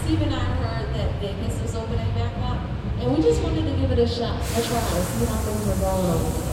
[0.06, 2.58] Steve and I heard that Vegas is opening back up,
[3.02, 5.82] and we just wanted to give it a shot, a try, see how things are
[5.82, 6.53] going over there.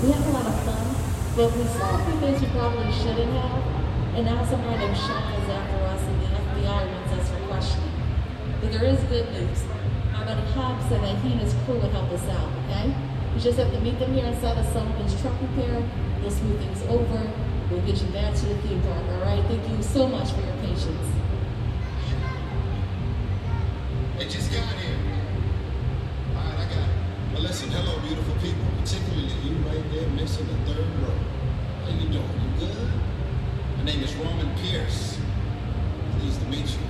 [0.00, 0.96] We had a lot of fun,
[1.36, 5.28] but we saw a few things we probably shouldn't have, and now some random shot
[5.36, 7.92] is after us, and the FBI wants us for questioning.
[8.62, 9.62] But there is good news.
[10.16, 12.96] Our buddy Hobbs said that he and his crew would help us out, okay?
[13.34, 15.84] You just have to meet them here inside of Sullivan's truck repair.
[16.22, 17.30] We'll smooth things over.
[17.70, 19.44] We'll get you back to the theme park, all right?
[19.52, 21.08] Thank you so much for your patience.
[24.16, 24.96] They just got here.
[26.34, 27.29] All right, I got it.
[27.40, 31.16] Listen, hello, beautiful people, particularly you right there missing the third row.
[31.82, 32.28] How you doing?
[32.36, 32.90] You good?
[33.78, 35.16] My name is Roman Pierce.
[36.18, 36.84] Pleased to meet you.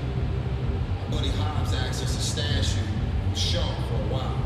[1.05, 2.83] My buddy Hobbs asked us to stash you
[3.31, 4.43] with Shaw for a while.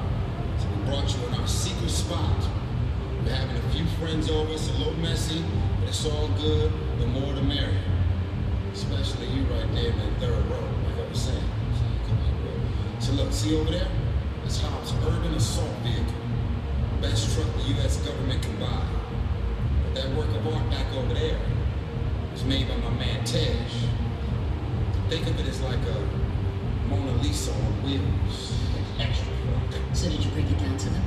[0.60, 2.36] So we brought you in our secret spot.
[3.24, 4.52] We're having a few friends over.
[4.52, 5.42] It's a little messy,
[5.80, 6.70] but it's all good.
[7.00, 7.80] The more the merrier.
[8.74, 11.50] Especially you right there in that third row, like I was saying.
[13.00, 13.88] So look, see over there?
[14.44, 16.12] That's Hobbs' urban assault vehicle.
[17.00, 17.96] Best truck the U.S.
[18.04, 18.86] government can buy.
[19.82, 21.38] But that work of art back over there
[22.30, 23.56] was made by my man Tej.
[25.08, 26.08] Think of it as like a
[26.90, 28.52] Mona Lisa on wheels.
[28.98, 29.32] Extra.
[29.32, 29.80] work.
[29.94, 31.02] So did you break it down to them?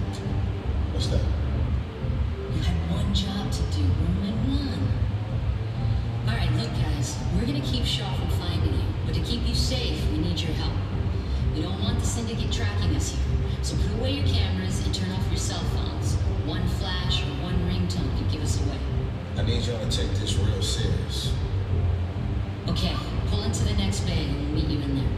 [0.94, 1.22] What's that?
[1.22, 4.57] You had one job to do, Roman,
[12.18, 16.16] syndicate tracking us here, so put away your cameras and turn off your cell phones.
[16.50, 18.80] One flash or one ringtone could give us away.
[19.38, 21.32] I need y'all to take this real serious.
[22.70, 22.96] Okay,
[23.28, 25.14] pull into the next bay and we'll meet you in there.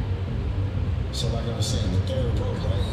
[1.13, 2.89] So like I was saying, the third row, right?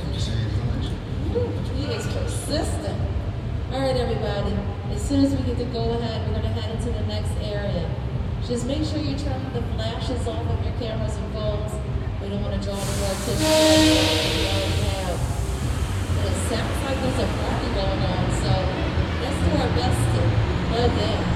[1.35, 3.01] Ooh, he is persistent.
[3.73, 4.57] All right, everybody.
[4.95, 7.33] As soon as we get the go ahead, we're going to head into the next
[7.43, 7.91] area.
[8.47, 11.86] Just make sure you turn the flashes off of your cameras and phones.
[12.27, 13.39] We don't want to draw any more attention.
[13.39, 15.15] We already have.
[16.17, 18.51] But it sounds like there's a party going on, so
[19.23, 21.36] let's do our best to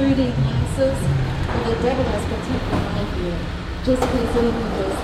[0.00, 0.96] 3D glasses,
[1.44, 3.36] but the devil has protected my ear.
[3.84, 4.96] Just please let me just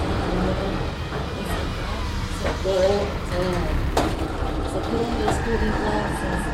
[2.40, 3.36] so gold down.
[3.36, 4.08] Um,
[4.72, 6.44] so put on those 3D glasses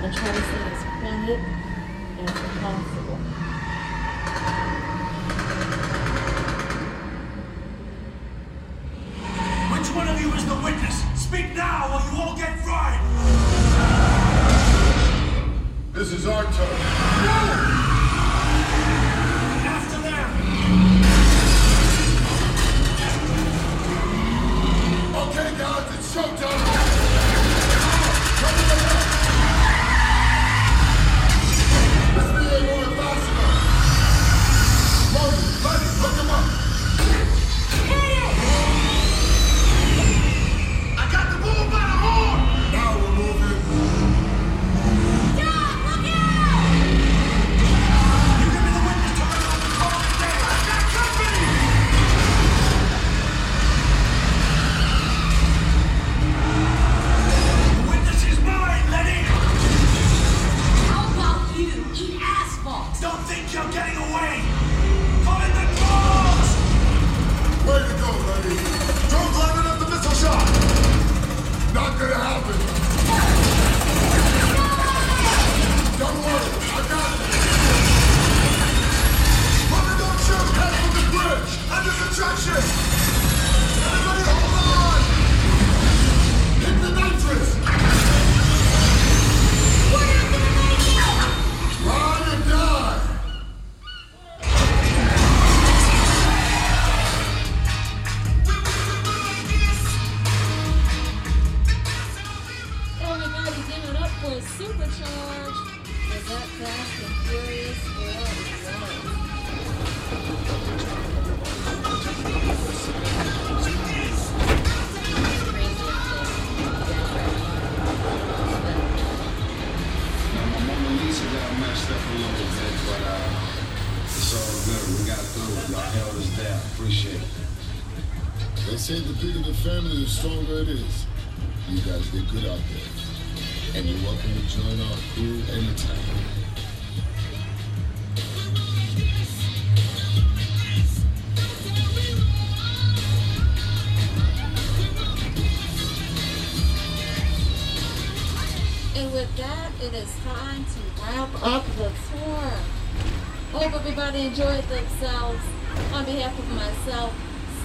[0.00, 1.40] and try to see as planet
[2.24, 2.32] as
[2.64, 3.20] possible.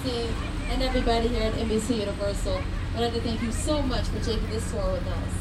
[0.00, 0.32] Steve,
[0.70, 2.60] and everybody here at NBC Universal.
[2.94, 5.32] I'd like to thank you so much for taking this tour with us.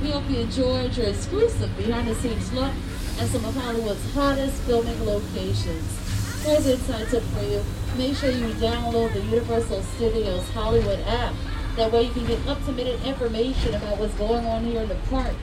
[0.00, 2.72] We hope you enjoyed your exclusive behind-the-scenes look
[3.20, 6.42] at some of Hollywood's hottest filming locations.
[6.42, 7.62] Here's an inside tip for you.
[7.98, 11.34] Make sure you download the Universal Studios Hollywood app.
[11.76, 15.34] That way you can get up-to-minute information about what's going on here in the park.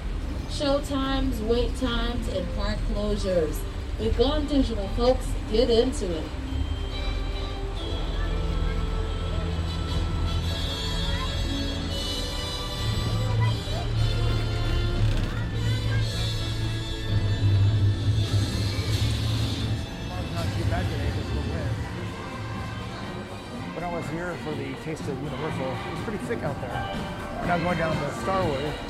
[0.49, 3.59] Show times, wait times, and park closures.
[3.99, 5.27] We've gone digital, folks.
[5.51, 6.23] Get into it.
[24.85, 26.69] Taste of Universal, it was pretty thick out there.
[27.47, 28.84] Now going down the Starwood.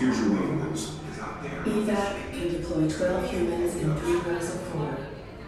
[0.00, 0.60] Missed them, here's your waiting.
[1.64, 4.96] EVAC can deploy 12 humans in three rows of four.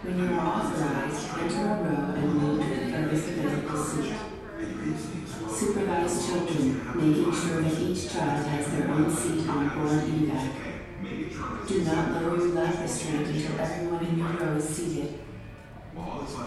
[0.03, 4.13] When you are authorized, enter a row and move to the furthest available seat.
[5.49, 11.67] Supervise children, making sure that each child has their own seat on board EVAC.
[11.67, 15.19] Do not lower your left restraint until everyone in your row is seated.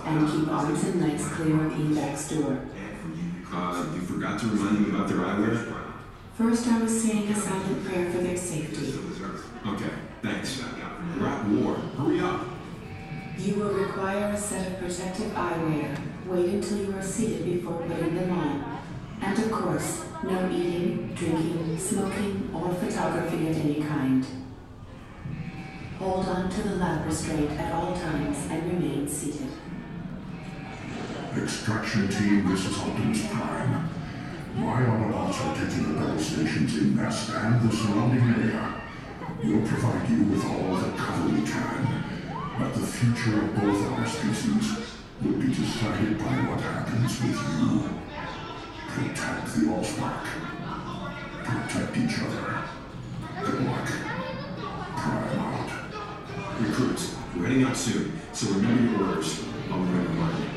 [0.05, 2.61] And keep arms and legs clear of EVAC's door.
[3.53, 5.76] Uh, you forgot to remind them about their eyewear?
[6.37, 8.93] First, I was saying a silent prayer for their safety.
[9.67, 9.91] Okay,
[10.23, 10.63] thanks.
[11.19, 11.77] We're at war.
[11.97, 12.43] Hurry up.
[13.39, 15.99] You will require a set of protective eyewear.
[16.27, 18.83] Wait until you are seated before putting them on.
[19.23, 24.27] And of course, no eating, drinking, smoking, or photography of any kind.
[25.99, 29.49] Hold on to the lap restraint at all times and remain seated.
[31.35, 33.96] Extraction team, this is Optimus Prime.
[34.57, 38.81] My Autobots are taking the battle stations in Nest and the surrounding area.
[39.45, 42.05] We'll provide you with all the cover we can,
[42.59, 44.79] but the future of both our species
[45.23, 47.91] will be decided by what happens with you.
[48.89, 50.25] Protect the Allspark.
[51.45, 52.63] Protect each other.
[53.45, 53.89] Good luck.
[54.97, 55.71] Prime out.
[56.63, 59.45] Recruits, we're heading out soon, so remember your orders.
[59.71, 60.56] I'll remember mine.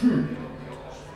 [0.00, 0.26] Hmm.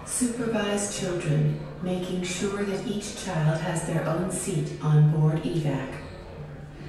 [0.06, 5.96] Supervise children, making sure that each child has their own seat on board EVAC.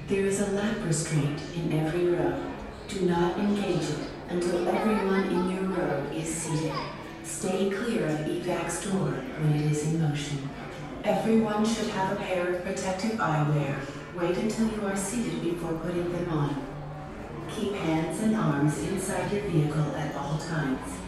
[0.08, 2.42] There is a lap restraint in every row.
[2.88, 6.72] Do not engage it until everyone in your row is seated.
[7.24, 10.48] Stay clear of EVAC's door when it is in motion.
[11.04, 13.76] Everyone should have a pair of protective eyewear.
[14.16, 16.66] Wait until you are seated before putting them on.
[17.54, 21.01] Keep hands and arms inside your vehicle at all times.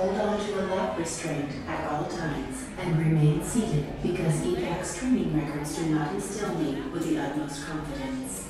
[0.00, 5.38] Hold on to a lap restraint at all times and remain seated because EVAC's training
[5.38, 8.48] records do not instill me with the utmost confidence.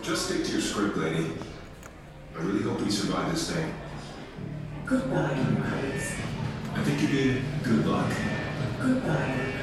[0.00, 1.32] Just stick to your script, lady.
[2.34, 3.70] I really hope we survive this thing.
[4.86, 6.14] Goodbye, recruits.
[6.72, 8.10] I think you mean good luck.
[8.80, 9.57] Goodbye,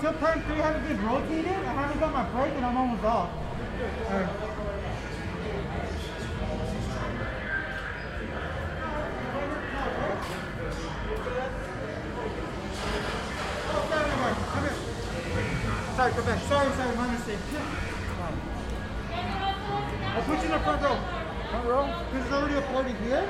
[0.00, 1.52] part three haven't been rotated.
[1.52, 3.28] I haven't got my break and I'm almost off.
[13.72, 14.36] Oh, sorry, Mark.
[14.50, 14.76] Come here.
[15.96, 16.42] Sorry, go back.
[16.44, 17.38] Sorry, sorry, my mistake.
[20.16, 20.98] I'll put you in the front row.
[21.50, 22.04] Front row?
[22.10, 23.24] Because it's already a party here.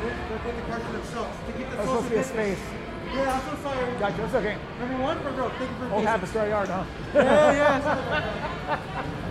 [0.00, 1.36] They'll take the car themselves.
[1.46, 2.58] To keep the social supposed to be a distance.
[2.58, 2.85] space.
[3.14, 3.98] Yeah, I'm so sorry.
[3.98, 4.56] Gotcha, that's okay.
[4.80, 5.48] Number one, front row.
[5.50, 6.84] Thank you for Whole half a square yard, huh?
[7.14, 9.12] Yeah, yeah.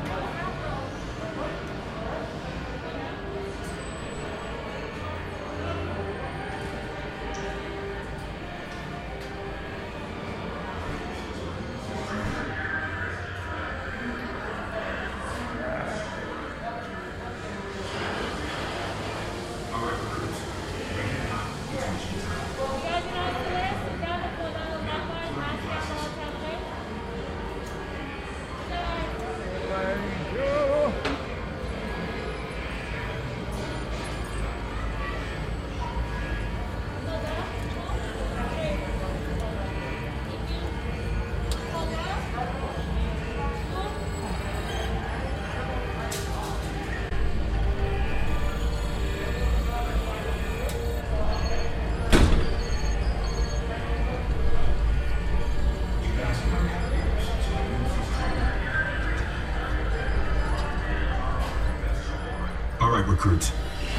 [63.26, 63.52] recruits.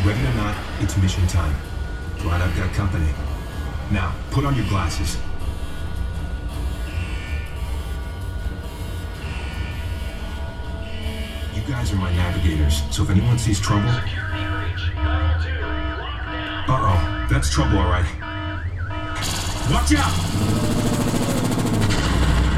[0.05, 1.55] Ready or not, it's mission time.
[2.20, 3.11] Glad I've got company.
[3.91, 5.18] Now, put on your glasses.
[11.55, 13.91] You guys are my navigators, so if anyone sees trouble...
[16.68, 18.07] Uh-oh, that's trouble, all right.
[19.72, 20.12] Watch out!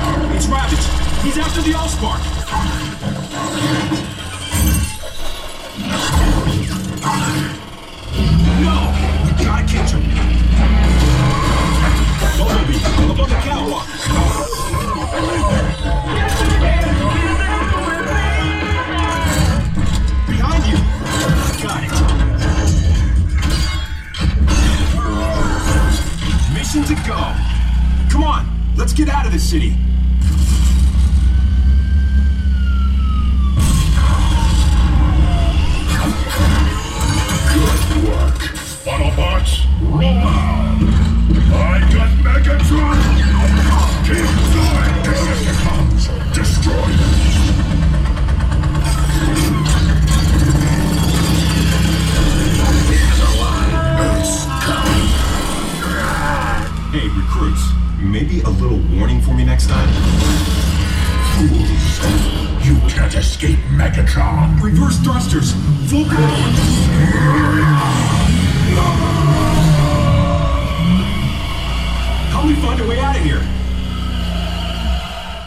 [0.01, 0.87] Oh, it's Ravage!
[1.25, 2.39] He's after the Allspark!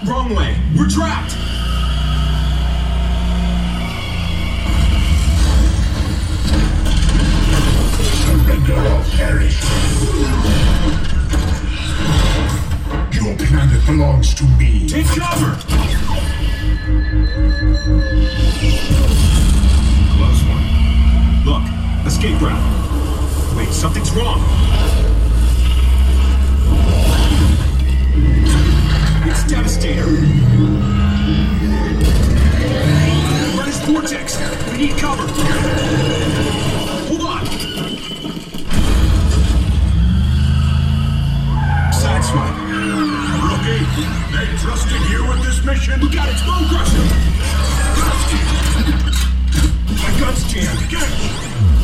[0.04, 0.56] Wrong way.
[0.76, 1.32] We're trapped.
[8.26, 9.62] Surrender or perish.
[13.14, 14.88] Your planet belongs to me.
[14.88, 15.56] Take cover!
[20.18, 20.66] Close one.
[21.46, 21.64] Look,
[22.08, 23.56] escape route.
[23.56, 25.01] Wait, something's wrong.
[29.52, 30.06] Devastator.
[33.58, 34.38] Let us vortex.
[34.72, 35.28] We need cover.
[37.10, 37.46] Hold on.
[41.92, 42.58] Sideswipe.
[43.44, 43.84] Rookie,
[44.32, 46.00] they trusted you with this mission.
[46.00, 47.06] We got its Bonecrusher.
[48.00, 49.04] Guns jammed.
[50.18, 50.90] Guns jammed.
[50.90, 51.81] Get it.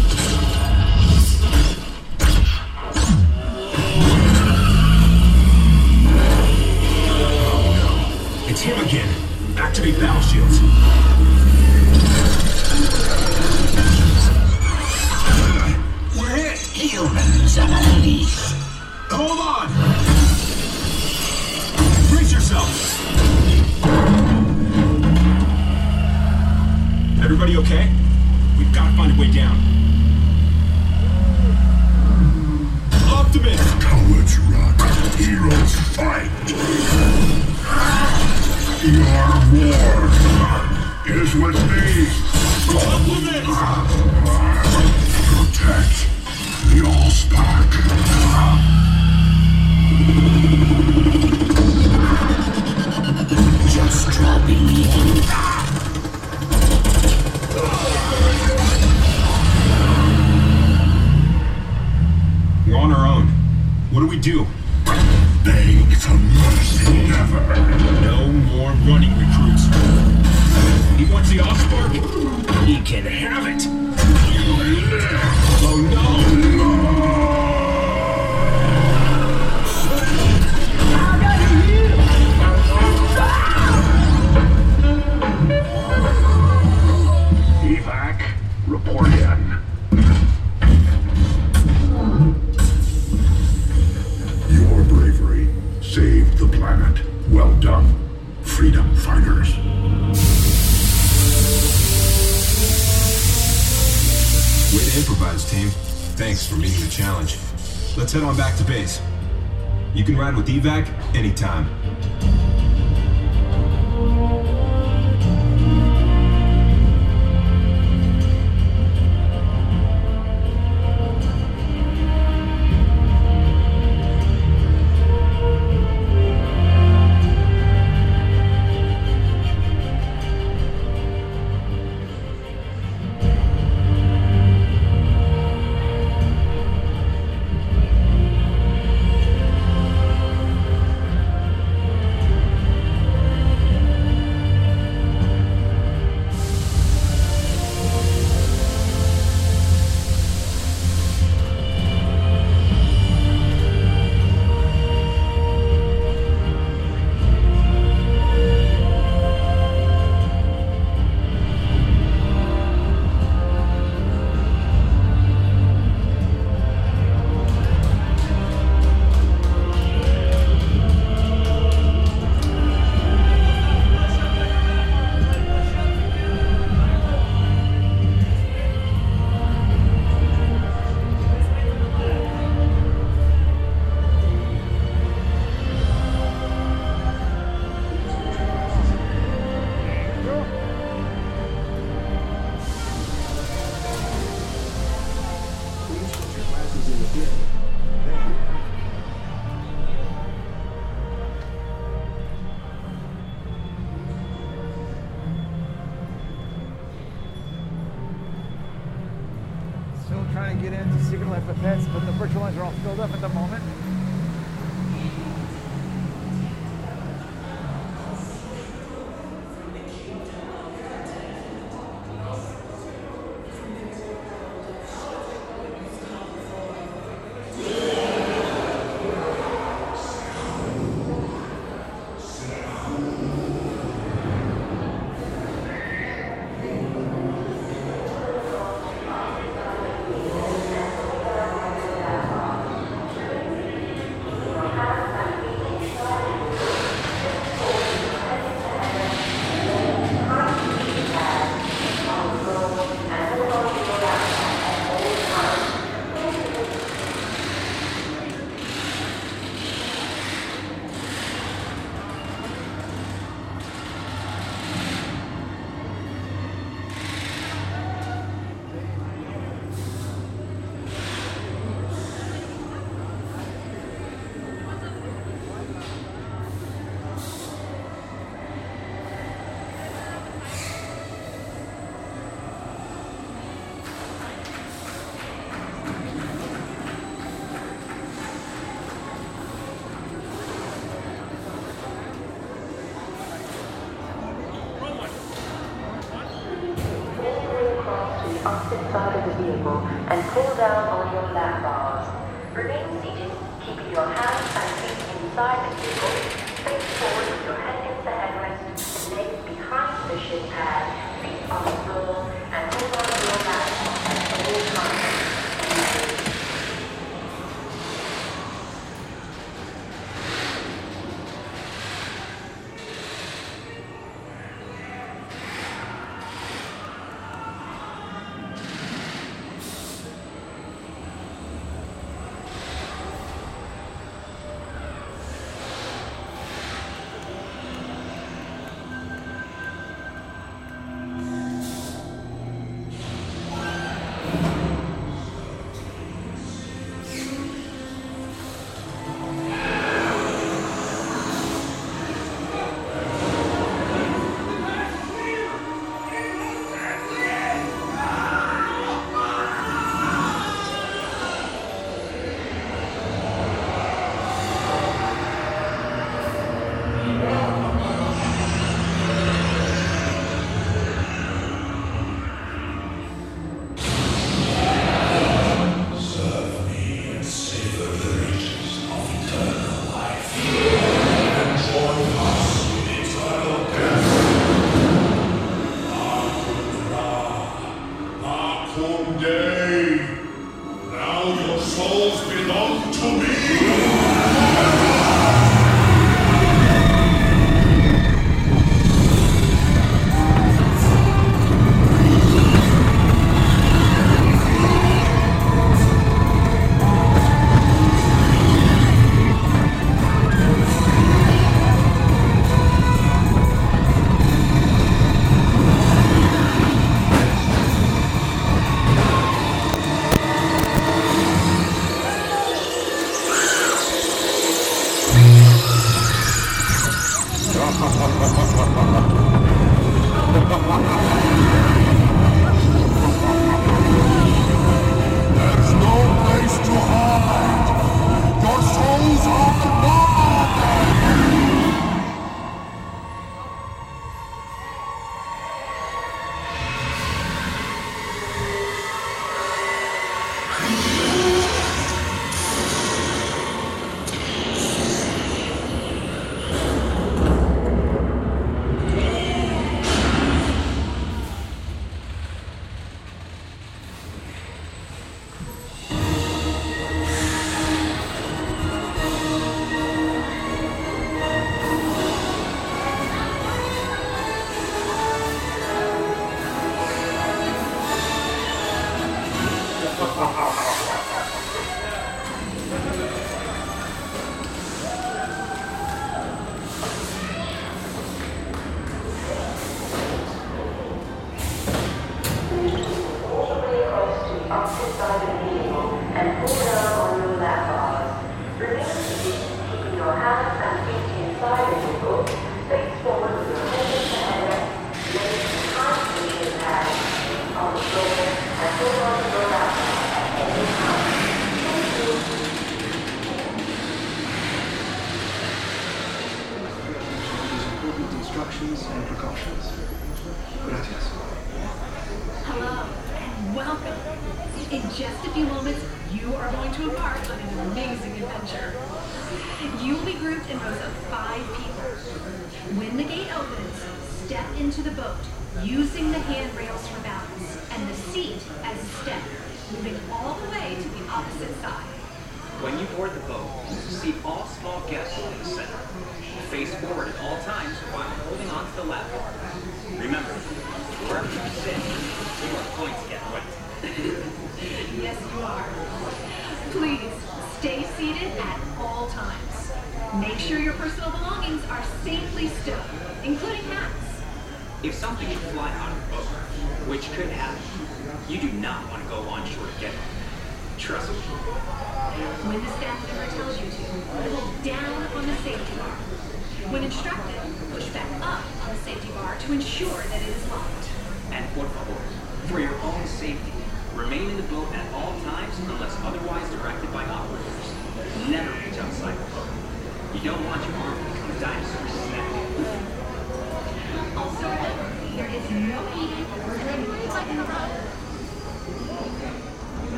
[298.48, 299.78] off side of the vehicle
[300.08, 302.08] and pull down on your lap bars.
[302.56, 306.16] Remain seated, keeping your hands and feet inside the vehicle.
[306.64, 310.84] Face forward with your head against the headrest, legs behind the shin pad,
[311.22, 312.27] feet on the floor.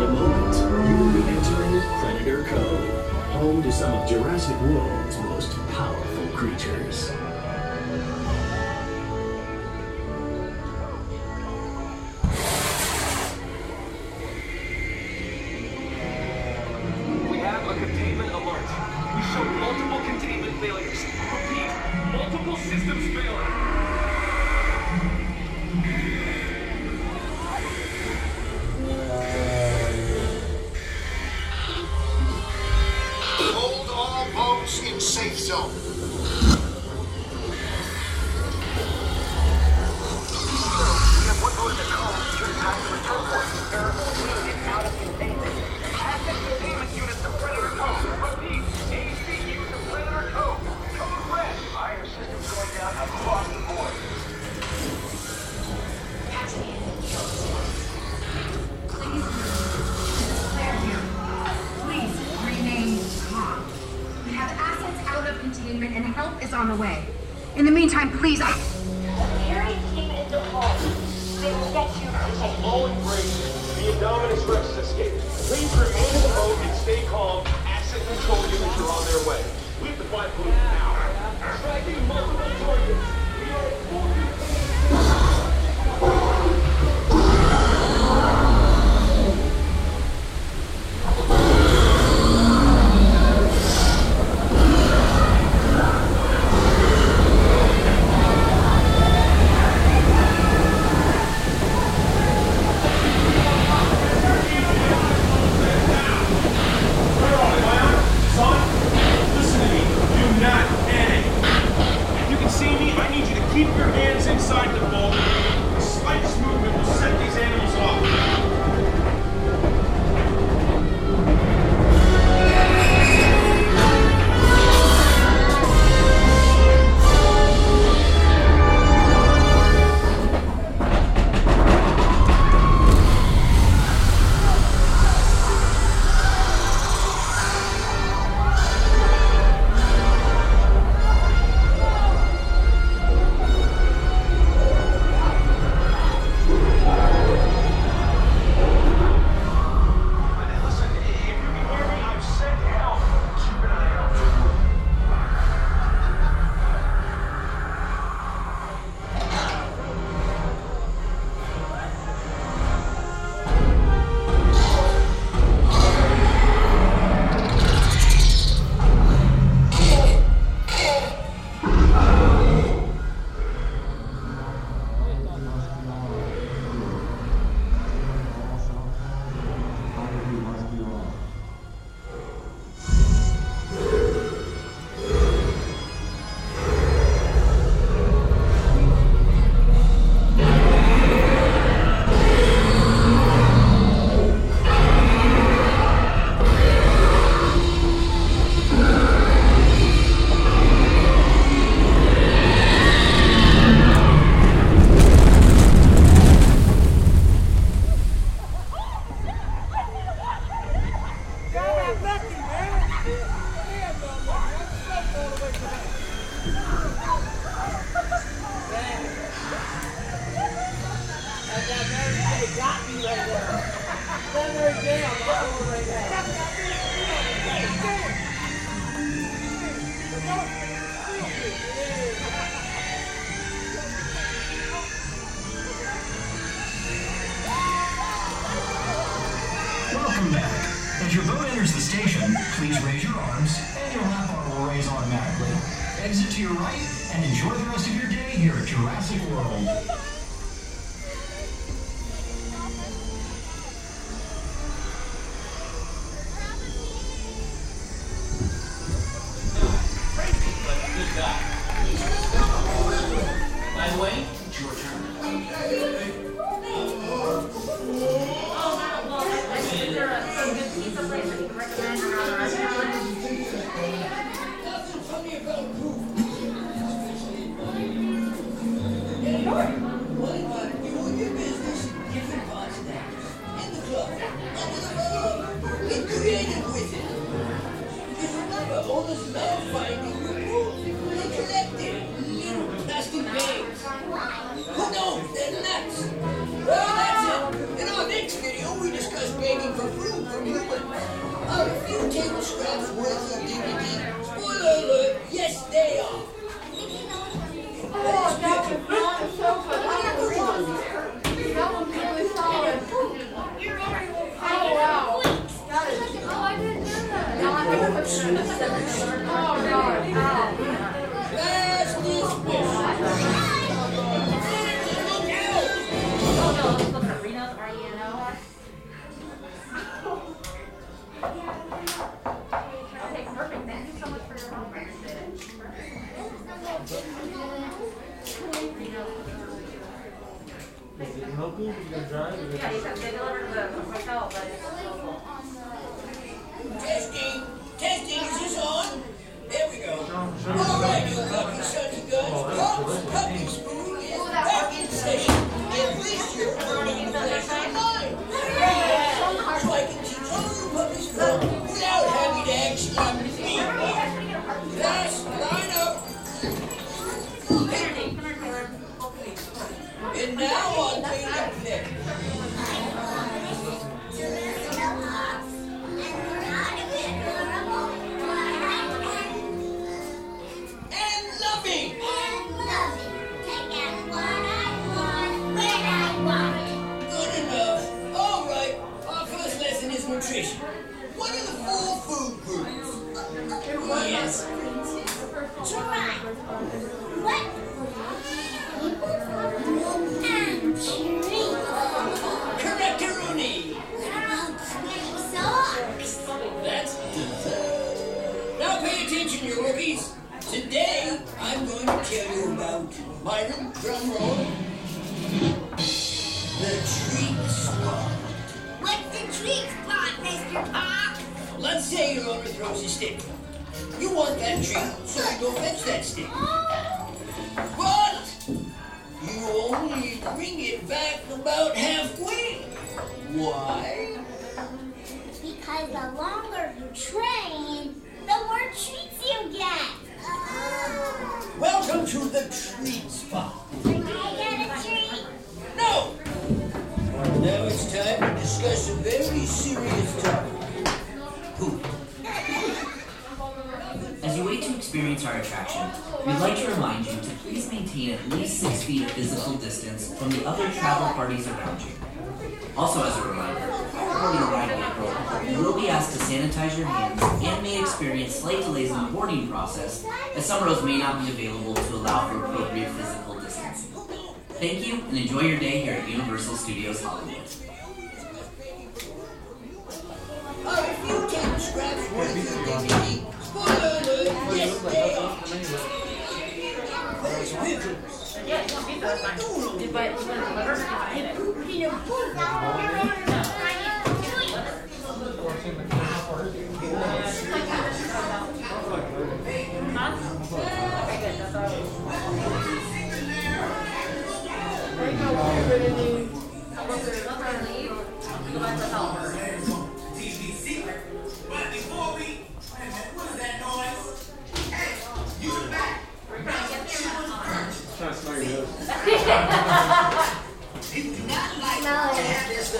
[0.00, 0.56] In a moment,
[0.88, 7.10] you will be entering Predator Cove, home to some of Jurassic World's most powerful creatures.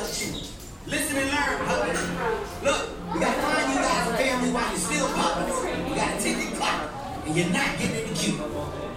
[0.00, 2.00] Listen and learn, puppies.
[2.64, 5.54] Look, we gotta find you guys a family while you're still puppies.
[5.88, 6.90] You gotta tick the clock,
[7.26, 8.40] and you're not getting in the queue.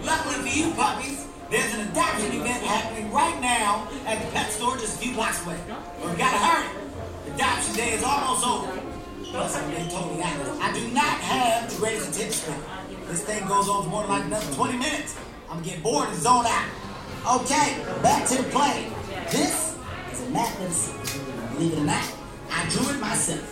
[0.02, 4.78] Luckily for you puppies, there's an adoption event happening right now at the pet store
[4.78, 5.58] just a few blocks away.
[5.68, 6.68] But we gotta hurry.
[7.34, 8.80] Adoption day is almost over.
[9.24, 10.60] Plus, I'm being totally honest.
[10.62, 12.60] I do not have the greatest attention span.
[13.08, 15.16] This thing goes on for more than like another 20 minutes.
[15.50, 16.68] I'm gonna get bored and zone out.
[17.42, 18.90] Okay, back to the plane.
[19.30, 19.63] This
[20.34, 21.20] is a map of the city.
[21.54, 22.12] Believe it or not,
[22.50, 23.50] I drew it myself.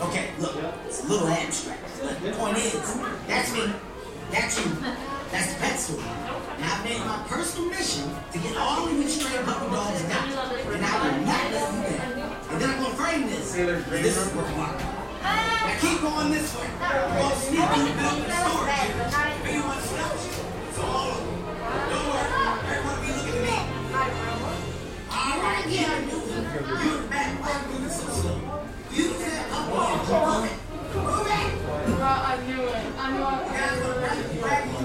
[0.00, 0.56] Okay, look,
[0.86, 1.82] it's a little abstract.
[2.02, 2.72] But the point is,
[3.26, 3.72] that's me,
[4.30, 4.72] that's you,
[5.30, 5.98] that's the pet store.
[6.60, 10.74] Now I've made my personal mission to get all of these stray puppy dogs adopted.
[10.74, 12.36] And I will not let you down.
[12.50, 13.56] And then I'm gonna frame this.
[13.56, 14.78] And This is worth mark.
[15.22, 16.68] Now keep going this way.
[16.80, 19.10] We're gonna sneak in the building storage here.
[19.44, 20.32] Anyone stops you.
[20.74, 21.90] So all of them.
[21.90, 22.43] Don't worry.
[25.44, 25.80] You.
[25.80, 26.04] It.
[26.04, 27.34] It.
[32.06, 32.74] I knew it.
[32.98, 34.83] I knew I You gonna wrap your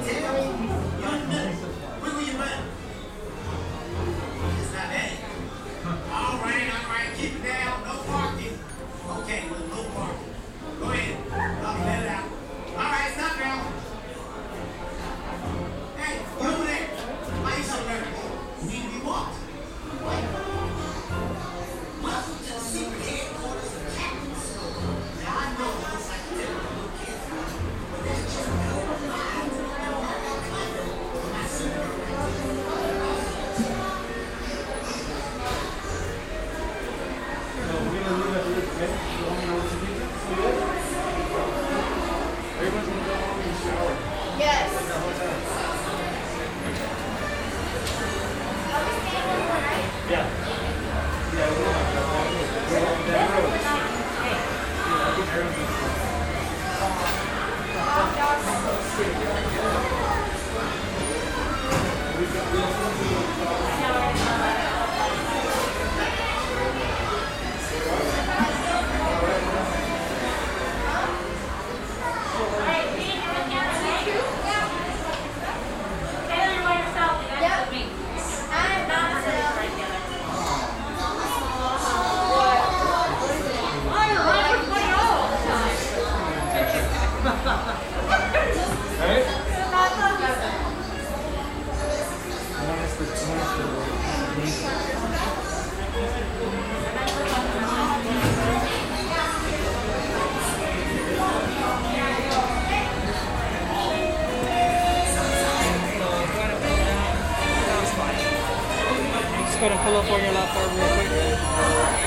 [109.60, 111.99] just gonna pull up on your laptop real quick.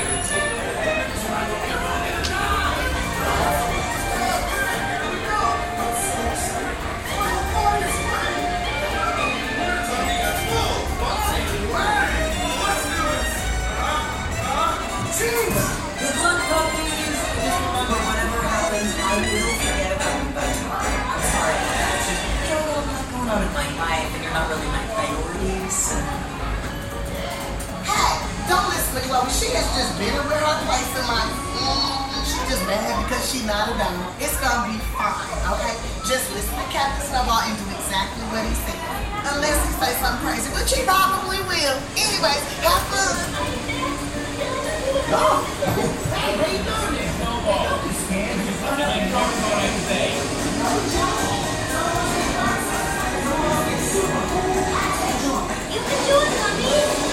[28.93, 31.33] Honestly, well, she has just been with her place in life.
[31.57, 33.97] Mm, She's just mad because she not a dime.
[34.21, 35.17] It's gonna be fine,
[35.49, 35.73] okay?
[36.05, 38.77] Just listen to Captain Snowball and do exactly what he said.
[39.33, 41.77] Unless he say something crazy, which he probably will.
[41.97, 43.17] Anyways, have fun.
[45.09, 45.41] Oh,
[46.13, 47.81] hey, how you doing there, Snowball?
[55.73, 57.12] You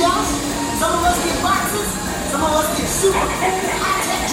[0.00, 0.32] Josh.
[0.78, 1.88] Some of us get boxes.
[2.30, 4.30] Some of us get super high-tech.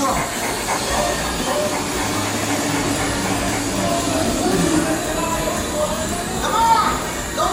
[6.41, 6.93] Come on!
[7.35, 7.43] Go.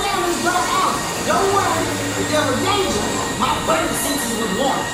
[1.27, 1.85] Don't worry.
[2.21, 3.05] If there danger,
[3.41, 4.79] my burning senses would warn.
[4.79, 4.93] Check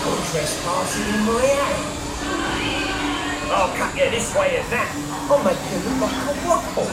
[0.00, 2.00] no trespassing in my alley.
[3.52, 4.88] Oh, cut yeah, this way and that.
[5.30, 6.90] Oh my goodness, like a waffle.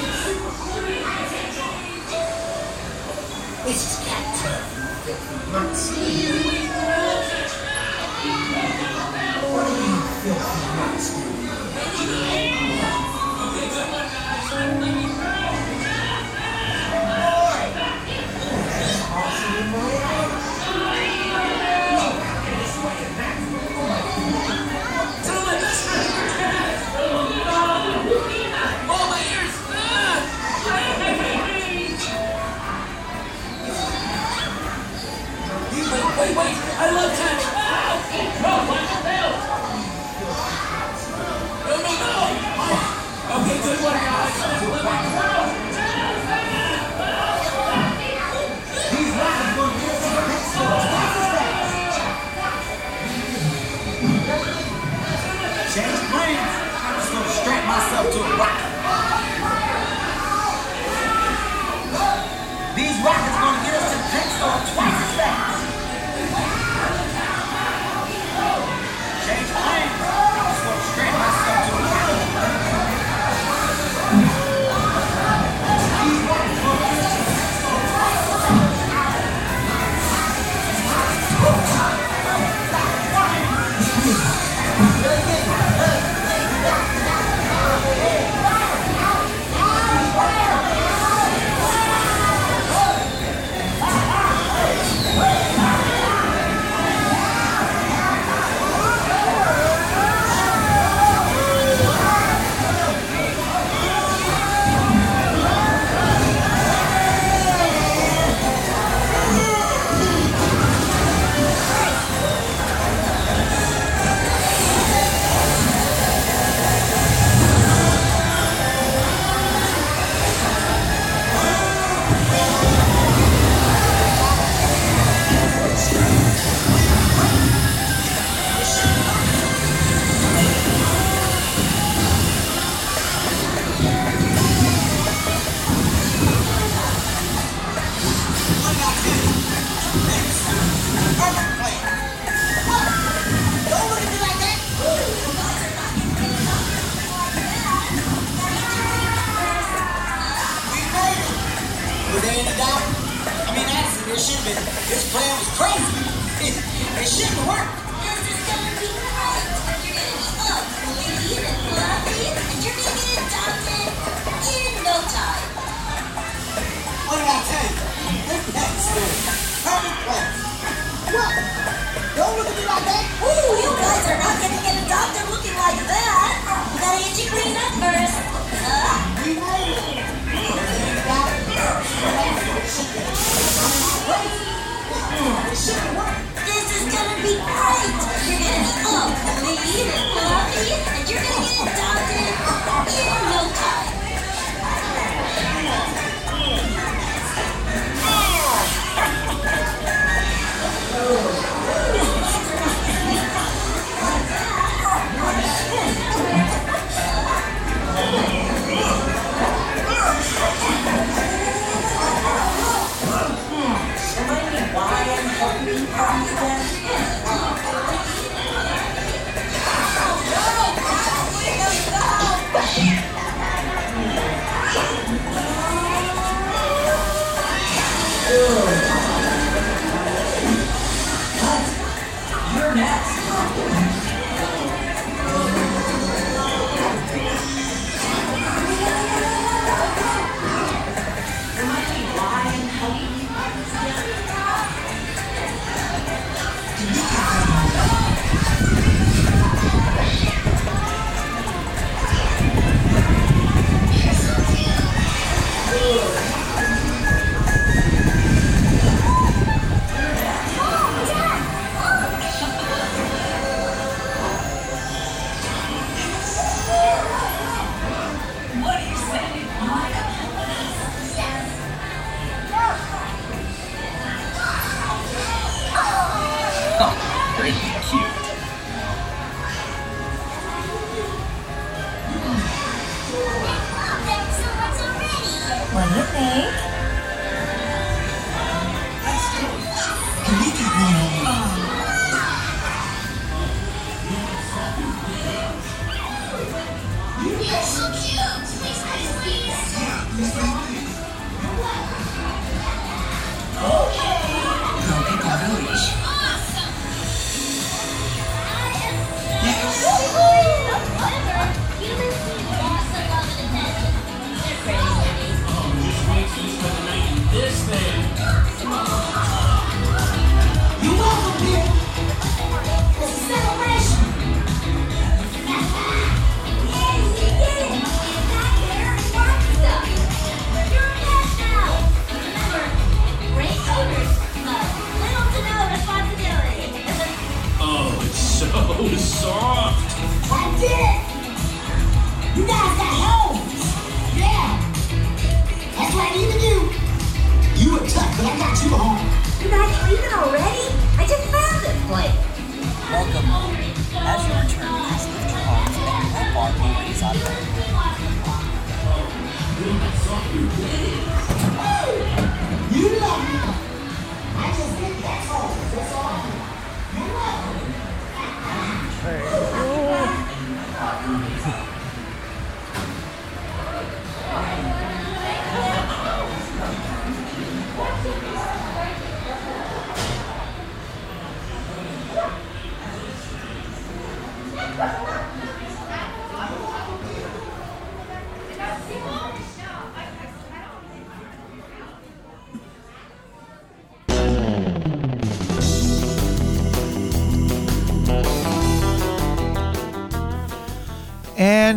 [0.00, 0.26] Is
[1.04, 1.19] cat
[3.70, 5.94] turf, is filthy monster.
[9.46, 10.70] What are you filthy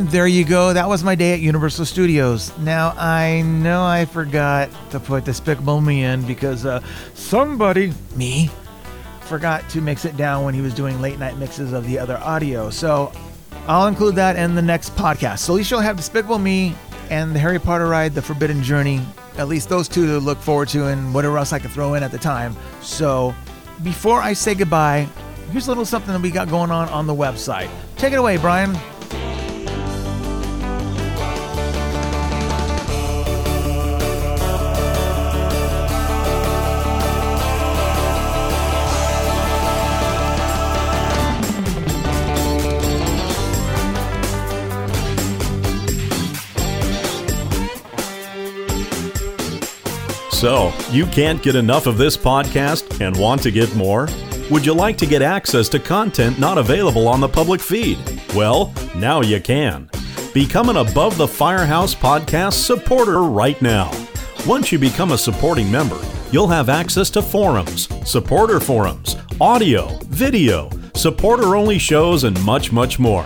[0.08, 0.74] There you go.
[0.74, 2.56] That was my day at Universal Studios.
[2.58, 6.82] Now, I know I forgot to put Despicable Me in because uh,
[7.14, 8.50] somebody, me,
[9.22, 12.18] forgot to mix it down when he was doing late night mixes of the other
[12.18, 12.70] audio.
[12.70, 13.14] So
[13.66, 15.40] I'll include that in the next podcast.
[15.40, 16.76] So at least you'll have Despicable Me
[17.10, 19.02] and the Harry Potter ride, The Forbidden Journey.
[19.38, 22.04] At least those two to look forward to and whatever else I could throw in
[22.04, 22.58] at the time.
[22.82, 23.34] So
[23.84, 25.08] before I say goodbye,
[25.52, 27.70] here's a little something that we got going on on the website.
[27.96, 28.78] Take it away, Brian.
[50.44, 54.10] So, you can't get enough of this podcast and want to get more?
[54.52, 57.98] Would you like to get access to content not available on the public feed?
[58.36, 59.90] Well, now you can.
[60.34, 63.90] Become an Above the Firehouse podcast supporter right now.
[64.46, 65.98] Once you become a supporting member,
[66.30, 73.00] you'll have access to forums, supporter forums, audio, video, supporter only shows, and much, much
[73.00, 73.26] more.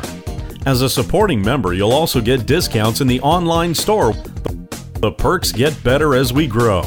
[0.67, 4.13] As a supporting member, you'll also get discounts in the online store.
[4.99, 6.83] The perks get better as we grow.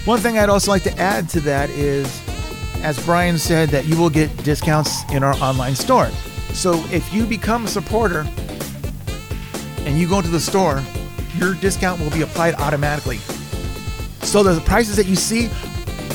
[0.05, 2.21] One thing I'd also like to add to that is,
[2.81, 6.09] as Brian said, that you will get discounts in our online store.
[6.53, 8.27] So if you become a supporter
[9.79, 10.81] and you go to the store,
[11.35, 13.17] your discount will be applied automatically.
[14.21, 15.49] So the prices that you see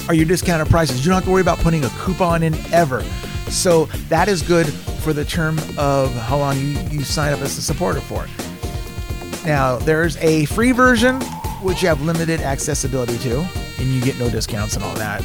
[0.08, 1.04] are your discounted prices.
[1.04, 3.04] You don't have to worry about putting a coupon in ever.
[3.50, 4.66] So that is good
[5.02, 8.26] for the term of how long you, you sign up as a supporter for.
[9.46, 11.20] Now, there's a free version,
[11.62, 13.40] which you have limited accessibility to,
[13.78, 15.24] and you get no discounts and all that.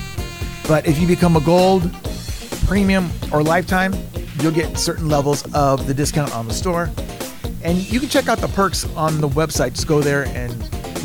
[0.68, 1.92] But if you become a gold,
[2.66, 3.94] premium, or lifetime,
[4.40, 6.90] you'll get certain levels of the discount on the store.
[7.64, 9.74] And you can check out the perks on the website.
[9.74, 10.54] Just go there and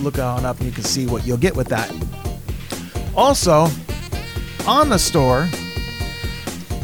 [0.03, 1.93] look on up, and you can see what you'll get with that.
[3.16, 3.69] Also,
[4.66, 5.49] on the store,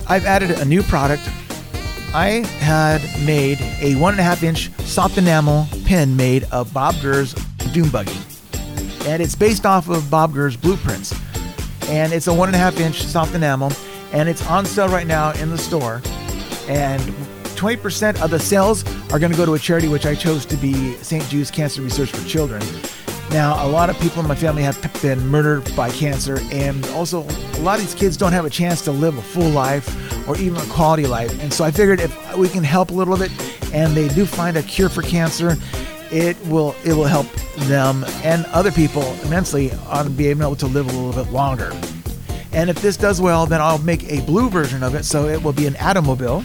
[0.07, 1.23] I've added a new product.
[2.15, 6.95] I had made a one and a half inch soft enamel pin made of Bob
[7.01, 7.35] Gurr's
[7.73, 8.17] Doom Buggy.
[9.07, 11.15] And it's based off of Bob Gurr's blueprints.
[11.89, 13.73] And it's a one and a half inch soft enamel.
[14.13, 16.03] And it's on sale right now in the store.
[16.69, 17.01] And
[17.57, 20.57] 20% of the sales are going to go to a charity which I chose to
[20.57, 21.25] be St.
[21.29, 22.63] Jude's Cancer Research for Children.
[23.31, 27.23] Now, a lot of people in my family have been murdered by cancer, and also
[27.23, 29.89] a lot of these kids don't have a chance to live a full life
[30.29, 31.37] or even a quality life.
[31.43, 33.33] And so I figured if we can help a little bit,
[33.73, 35.57] and they do find a cure for cancer,
[36.13, 37.27] it will it will help
[37.67, 41.73] them and other people immensely on being able to live a little bit longer.
[42.53, 45.43] And if this does well, then I'll make a blue version of it, so it
[45.43, 46.45] will be an Atomobile.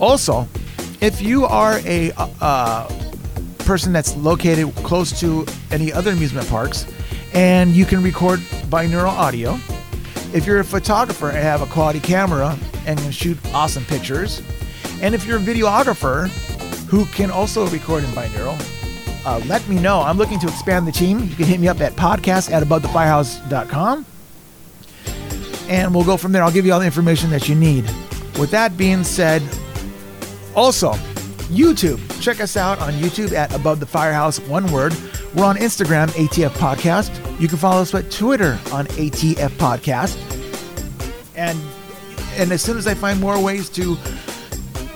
[0.00, 0.46] Also,
[1.00, 2.88] if you are a uh,
[3.64, 6.86] person that's located close to any other amusement parks
[7.34, 8.38] and you can record
[8.70, 9.58] binaural audio,
[10.32, 14.40] if you're a photographer and have a quality camera and can shoot awesome pictures,
[15.02, 16.28] and if you're a videographer
[16.86, 18.56] who can also record in binaural,
[19.26, 20.00] uh, let me know.
[20.00, 21.20] I'm looking to expand the team.
[21.20, 24.06] You can hit me up at podcast at abovethefirehouse.com
[25.68, 26.42] and we'll go from there.
[26.42, 27.84] I'll give you all the information that you need.
[28.38, 29.42] With that being said,
[30.54, 30.94] also,
[31.44, 32.00] YouTube.
[32.20, 34.94] Check us out on YouTube at Above the Firehouse, one word.
[35.34, 37.40] We're on Instagram, ATF Podcast.
[37.40, 40.16] You can follow us at Twitter on ATF Podcast.
[41.36, 41.58] And
[42.36, 43.96] and as soon as I find more ways to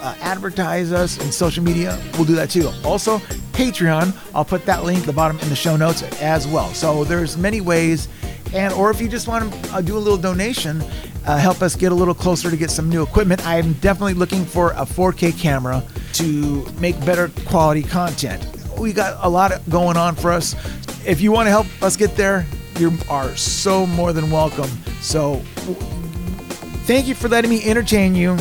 [0.01, 2.71] uh, advertise us in social media, we'll do that too.
[2.85, 3.19] Also,
[3.59, 4.17] Patreon.
[4.37, 6.73] I'll put that link at the bottom in the show notes as well.
[6.75, 8.07] So there's many ways,
[8.55, 10.83] and or if you just want to uh, do a little donation,
[11.27, 13.47] uh, help us get a little closer to get some new equipment.
[13.47, 15.83] I am definitely looking for a 4K camera
[16.15, 18.47] to make better quality content.
[18.79, 20.55] We got a lot going on for us.
[21.07, 22.47] If you want to help us get there,
[22.79, 24.71] you are so more than welcome.
[25.01, 25.37] So
[26.87, 28.37] thank you for letting me entertain you.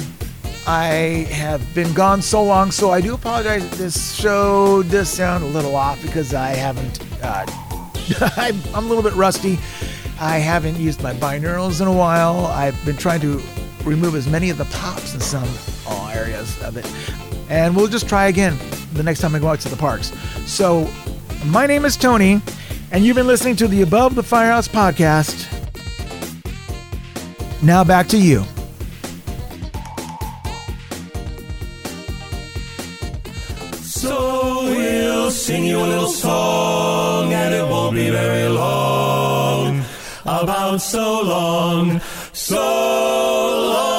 [0.68, 5.48] I have been gone so long, so I do apologize this show does sound a
[5.48, 7.46] little off because I haven't, uh,
[8.38, 9.58] I'm, I'm a little bit rusty.
[10.20, 12.48] I haven't used my binaurals in a while.
[12.48, 13.42] I've been trying to
[13.84, 15.48] remove as many of the pops in some
[16.18, 16.86] areas of it.
[17.50, 18.58] And we'll just try again
[18.94, 20.12] the next time I go out to the parks.
[20.46, 20.90] So,
[21.46, 22.42] my name is Tony,
[22.92, 25.46] and you've been listening to the Above the Firehouse podcast.
[27.62, 28.44] Now back to you.
[33.82, 39.27] So we'll sing you a little song, and it won't be very long
[40.28, 42.02] about so long,
[42.34, 43.97] so long.